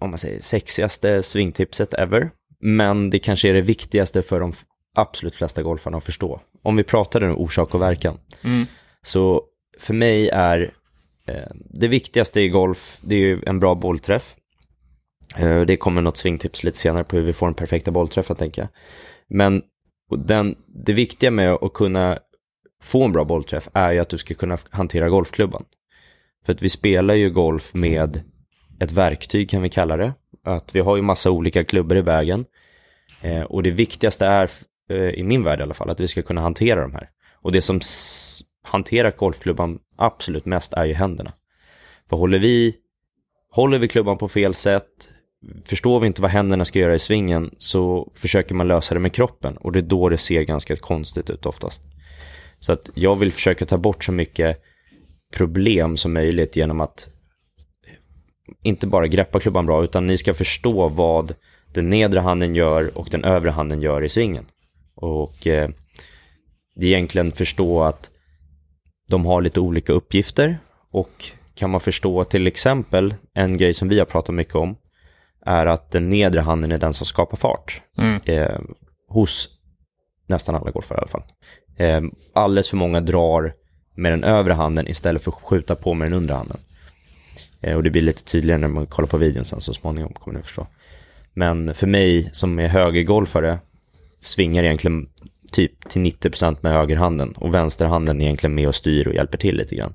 [0.00, 2.30] om man säger, sexigaste svingtipset ever.
[2.60, 4.52] Men det kanske är det viktigaste för de
[4.96, 6.40] absolut flesta golfarna att förstå.
[6.62, 8.18] Om vi pratar om orsak och verkan.
[8.44, 8.66] Mm.
[9.02, 9.42] Så
[9.78, 10.72] för mig är
[11.28, 14.36] eh, det viktigaste i golf, det är ju en bra bollträff.
[15.36, 18.62] Eh, Det kommer något svingtips lite senare på hur vi får den perfekta bollträffen tänker
[18.62, 18.68] jag.
[19.28, 19.62] Men
[20.16, 22.18] den, det viktiga med att kunna
[22.82, 25.64] få en bra bollträff är ju att du ska kunna hantera golfklubban.
[26.46, 28.22] För att vi spelar ju golf med
[28.80, 30.14] ett verktyg kan vi kalla det.
[30.44, 32.44] Att vi har ju massa olika klubbor i vägen.
[33.20, 34.50] Eh, och det viktigaste är,
[34.90, 37.08] eh, i min värld i alla fall, att vi ska kunna hantera de här.
[37.34, 37.80] Och det som
[38.62, 41.32] hanterar golfklubban absolut mest är ju händerna.
[42.08, 42.76] För håller vi,
[43.50, 45.08] håller vi klubban på fel sätt,
[45.64, 49.12] förstår vi inte vad händerna ska göra i svingen så försöker man lösa det med
[49.12, 51.82] kroppen och det är då det ser ganska konstigt ut oftast.
[52.66, 54.62] Så att jag vill försöka ta bort så mycket
[55.34, 57.08] problem som möjligt genom att
[58.62, 61.34] inte bara greppa klubban bra utan ni ska förstå vad
[61.74, 64.44] den nedre handen gör och den övre handen gör i svingen.
[64.94, 65.70] Och eh,
[66.74, 68.10] det är egentligen förstå att
[69.08, 70.58] de har lite olika uppgifter
[70.90, 74.76] och kan man förstå till exempel en grej som vi har pratat mycket om
[75.40, 77.82] är att den nedre handen är den som skapar fart.
[77.98, 78.20] Mm.
[78.24, 78.60] Eh,
[79.08, 79.48] hos
[80.26, 81.22] nästan alla golfare i alla fall.
[81.76, 82.00] Eh,
[82.32, 83.54] alldeles för många drar
[83.94, 86.58] med den övre handen istället för att skjuta på med den undre handen.
[87.60, 90.38] Eh, och det blir lite tydligare när man kollar på videon sen så småningom kommer
[90.38, 90.66] ni förstå.
[91.34, 93.58] Men för mig som är högergolfare
[94.20, 95.08] svingar egentligen
[95.52, 99.56] typ till 90% med högerhanden och vänsterhanden är egentligen med och styr och hjälper till
[99.56, 99.94] lite grann.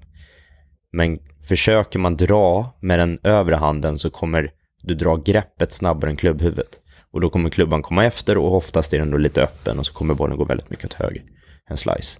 [0.91, 4.51] Men försöker man dra med den övre handen så kommer
[4.81, 6.79] du dra greppet snabbare än klubbhuvudet.
[7.11, 9.93] Och då kommer klubban komma efter och oftast är den då lite öppen och så
[9.93, 11.23] kommer bollen gå väldigt mycket åt höger.
[11.71, 12.19] En slice.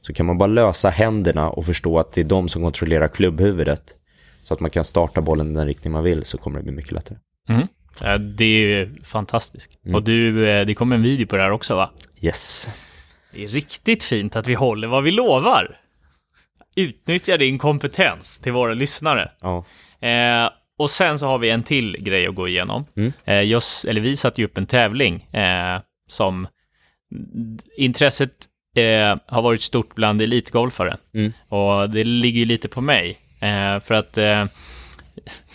[0.00, 3.94] Så kan man bara lösa händerna och förstå att det är de som kontrollerar klubbhuvudet
[4.42, 6.72] så att man kan starta bollen i den riktning man vill så kommer det bli
[6.72, 7.18] mycket lättare.
[7.48, 7.66] Mm.
[8.36, 9.78] Det är fantastiskt.
[9.94, 11.90] Och du, eh, det kommer en video på det här också va?
[12.20, 12.68] Yes.
[13.32, 15.80] Det är riktigt fint att vi håller vad vi lovar.
[16.76, 19.30] Utnyttja din kompetens till våra lyssnare.
[19.40, 19.64] Ja.
[20.08, 22.84] Eh, och sen så har vi en till grej att gå igenom.
[22.96, 23.12] Mm.
[23.24, 26.46] Eh, just, eller vi satte ju upp en tävling eh, som
[27.76, 30.96] intresset eh, har varit stort bland elitgolfare.
[31.14, 31.32] Mm.
[31.48, 33.18] Och det ligger ju lite på mig.
[33.40, 34.44] Eh, för att eh,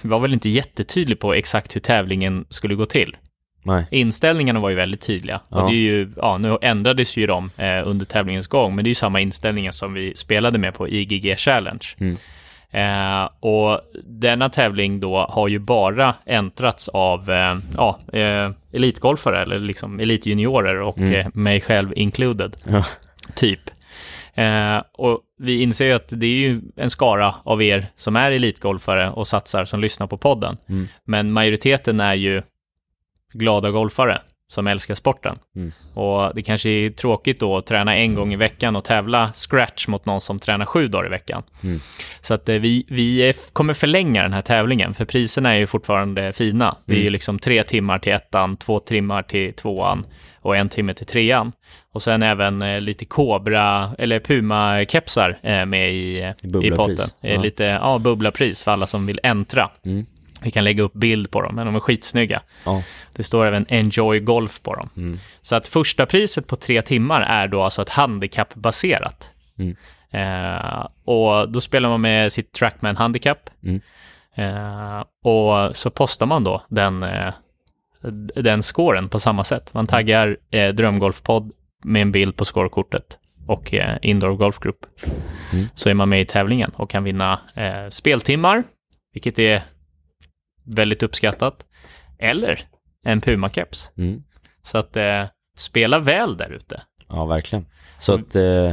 [0.02, 3.18] var väl inte jättetydlig på exakt hur tävlingen skulle gå till.
[3.64, 3.86] Nej.
[3.92, 5.42] Inställningarna var ju väldigt tydliga.
[5.50, 5.62] Ja.
[5.64, 8.88] Och det är ju, ja, nu ändrades ju de eh, under tävlingens gång, men det
[8.88, 11.86] är ju samma inställningar som vi spelade med på IGG Challenge.
[12.00, 12.16] Mm.
[12.72, 19.60] Eh, och denna tävling då har ju bara äntrats av eh, ja, eh, elitgolfare, eller
[19.60, 21.14] liksom elitjuniorer och Mm.
[21.14, 22.86] eh, mig själv included, Ja.
[23.36, 23.60] Typ.
[24.34, 28.32] Eh, och vi inser ju att det är ju en skara av er som är
[28.32, 30.58] elitgolfare och satsar som lyssnar på podden.
[30.70, 30.88] Mm.
[31.06, 32.42] Men majoriteten är ju
[33.34, 34.22] glada golfare
[34.52, 35.40] som älskar sporten.
[35.56, 35.72] Mm.
[35.94, 39.88] Och det kanske är tråkigt då att träna en gång i veckan och tävla scratch
[39.88, 41.44] mot någon som tränar sju dagar i veckan.
[41.64, 41.80] Mm.
[42.22, 46.34] Så att eh, vi, vi kommer förlänga den här tävlingen, för priserna är ju fortfarande
[46.34, 46.76] fina.
[46.86, 47.14] Det är ju Mm.
[47.14, 50.06] liksom tre timmar till ettan, två timmar till tvåan
[50.42, 51.52] och en timme till trean.
[51.94, 56.78] Och sen även eh, lite Cobra eller Puma-kepsar eh, med i, i Bubblarpris.
[56.78, 57.10] potten.
[57.22, 57.42] Ja.
[57.42, 59.70] Lite ja, bubblapris för alla som vill äntra.
[59.86, 60.06] Mm.
[60.42, 62.42] Vi kan lägga upp bild på dem, men de är skitsnygga.
[62.66, 62.84] Ja.
[63.16, 64.90] Det står även Enjoy Golf på dem.
[64.98, 65.20] Mm.
[65.42, 69.30] Så att första priset på tre timmar är då alltså ett handikappbaserat.
[69.60, 69.76] Mm.
[70.12, 73.50] Eh, och då spelar man med sitt Trackman handikapp.
[73.64, 73.82] Mm.
[74.36, 77.34] Eh, och så postar man då den, eh,
[78.36, 79.74] den scoren på samma sätt.
[79.74, 81.52] Man taggar eh, Drömgolfpodd
[81.84, 84.86] med en bild på scorekortet och eh, Indoor Golf Group.
[85.54, 85.66] Mm.
[85.76, 88.64] Så är man med i tävlingen och kan vinna eh, speltimmar,
[89.14, 89.64] vilket är
[90.64, 91.66] väldigt uppskattat.
[92.20, 92.62] Eller
[93.06, 93.90] en Puma-keps.
[93.98, 94.24] Mm.
[94.64, 95.26] Så att eh,
[95.58, 96.82] spela väl där ute.
[97.08, 97.66] Ja, verkligen.
[97.98, 98.26] Så Mm.
[98.26, 98.70] att eh,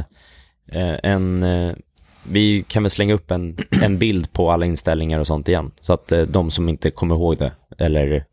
[0.81, 1.75] eh, en, eh,
[2.23, 5.71] vi kan väl slänga upp en, en bild på alla inställningar och sånt igen.
[5.81, 8.25] Så att de som inte kommer ihåg det, eller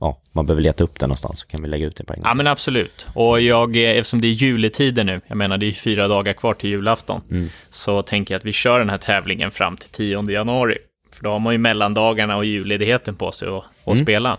[0.00, 2.20] ja, man behöver leta upp det någonstans, så kan vi lägga ut det på en
[2.20, 2.28] gång.
[2.28, 3.06] Ja, men absolut.
[3.14, 6.54] Och jag, eh, eftersom det är juletider nu, jag menar det är fyra dagar kvar
[6.54, 7.48] till julafton, Mm.
[7.70, 10.78] så tänker jag att vi kör den här tävlingen fram till 10 januari.
[11.12, 14.04] För då har man ju mellandagarna och julledigheten på sig att Mm.
[14.04, 14.38] spela.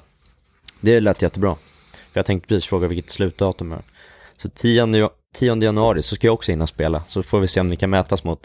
[0.82, 1.56] Det lät jättebra.
[1.92, 3.82] För jag tänkte precis fråga vilket slutdatum är.
[4.38, 7.48] Så 10, ja- 10 januari så ska jag också in och spela, så får vi
[7.48, 8.40] se om ni kan mätas mot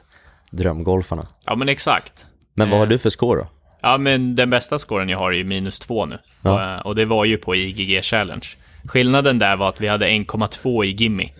[0.51, 1.27] drömgolfarna.
[1.45, 2.27] Ja, men exakt.
[2.55, 2.91] Men vad har Eh.
[2.91, 3.49] du för score då?
[3.87, 6.19] Ja, men den bästa scoren jag har är ju minus två nu.
[6.43, 6.53] Ja.
[6.53, 8.47] Och, eh, och det var ju på IGG Challenge.
[8.85, 11.31] Skillnaden där var att vi hade 1,2 i Gimme.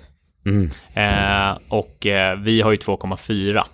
[0.47, 3.65] Mm, Eh, och eh, vi har ju 2,4.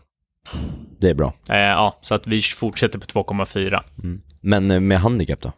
[1.01, 1.35] det är bra.
[1.49, 3.83] Eh, ja, så att vi fortsätter på 2,4.
[4.41, 5.49] Men eh, med handikapp då?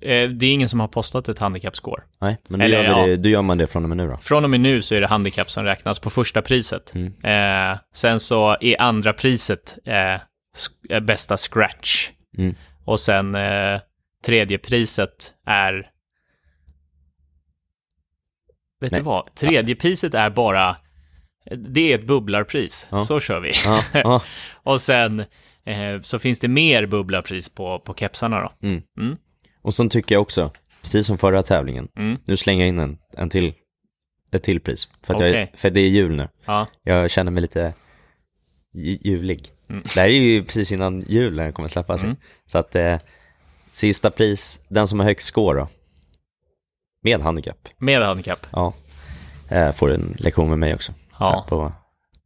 [0.00, 2.02] Eh, det är ingen som har postat ett handikappscore.
[2.20, 3.06] Nej, men Eller, gör, vi ja.
[3.06, 4.16] det, då gör man det från och med nu då.
[4.16, 6.92] Från och med nu så är det handikapp som räknas på första priset.
[6.94, 7.12] Mm.
[7.94, 9.78] Sen så är andra priset
[11.02, 12.10] bästa scratch.
[12.38, 12.54] Mm.
[12.84, 13.80] Och sen eh,
[14.24, 15.90] tredje priset är...
[18.80, 19.00] Vet Nej.
[19.00, 19.34] du vad?
[19.34, 20.76] Tredje priset är bara...
[21.56, 22.86] Det är ett bubblarpris.
[22.90, 23.04] Ja.
[23.04, 23.52] Så kör vi.
[23.64, 24.22] Ja, ja.
[24.62, 25.20] Och sen
[25.64, 28.52] eh, så finns det mer bubblarpris på, på kepsarna då.
[28.68, 28.82] Mm.
[29.00, 29.16] Mm.
[29.62, 30.52] Och sen tycker jag också,
[30.82, 32.18] precis som förra tävlingen, Mm.
[32.28, 33.54] nu slänger jag in en, en till,
[34.32, 34.88] ett till pris.
[35.02, 35.52] För att, jag, Okej.
[35.54, 36.28] för det är jul nu.
[36.44, 36.66] Ja.
[36.82, 37.74] Jag känner mig lite
[38.74, 39.48] ju- julig.
[39.70, 39.82] Mm.
[39.94, 42.02] Det här är ju precis innan julen kommer släppas.
[42.02, 42.16] Mm.
[42.46, 42.96] Så att eh,
[43.72, 45.68] sista pris, den som har högst score då,
[47.02, 48.46] med handikapp, Med handikapp.
[48.52, 48.74] ja,
[49.50, 50.92] eh, får en lektion med mig också.
[51.18, 51.46] Ja.
[51.48, 51.72] På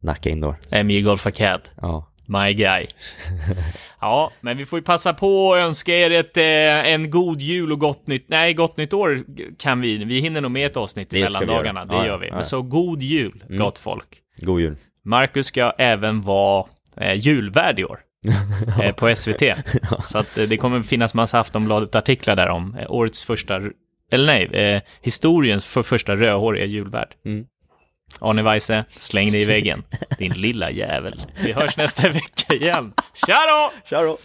[0.03, 0.55] Nacka Indoor.
[0.83, 1.61] MJ Golf Acad.
[1.81, 2.07] Ja.
[2.25, 2.87] My guy.
[4.01, 7.71] ja, men vi får ju passa på att önska er ett, eh, en god jul
[7.71, 8.25] och gott nytt...
[8.29, 9.23] Nej, gott nytt år
[9.57, 9.97] kan vi.
[10.03, 11.85] Vi hinner nog med ett avsnitt i mellandagarna.
[11.85, 12.27] Det Ja, gör vi.
[12.27, 13.59] ja, Men så god jul, Mm.
[13.59, 14.21] gott folk.
[14.37, 14.75] God jul.
[15.05, 16.65] Marcus ska även vara
[16.97, 17.99] eh, julvärd i år.
[18.81, 19.43] eh, på SVT.
[20.05, 23.61] Så att eh, det kommer finnas massa Aftonbladet-artiklar där om eh, årets första...
[24.11, 27.15] Eller nej, historiens för första rödhåriga julvärd.
[27.25, 27.45] Mm.
[28.19, 29.83] Arne Weise, släng dig i väggen.
[30.17, 31.21] Din lilla jävel.
[31.43, 32.93] Vi hörs nästa vecka igen.
[33.25, 33.71] Tja då!
[33.89, 34.17] Tja då!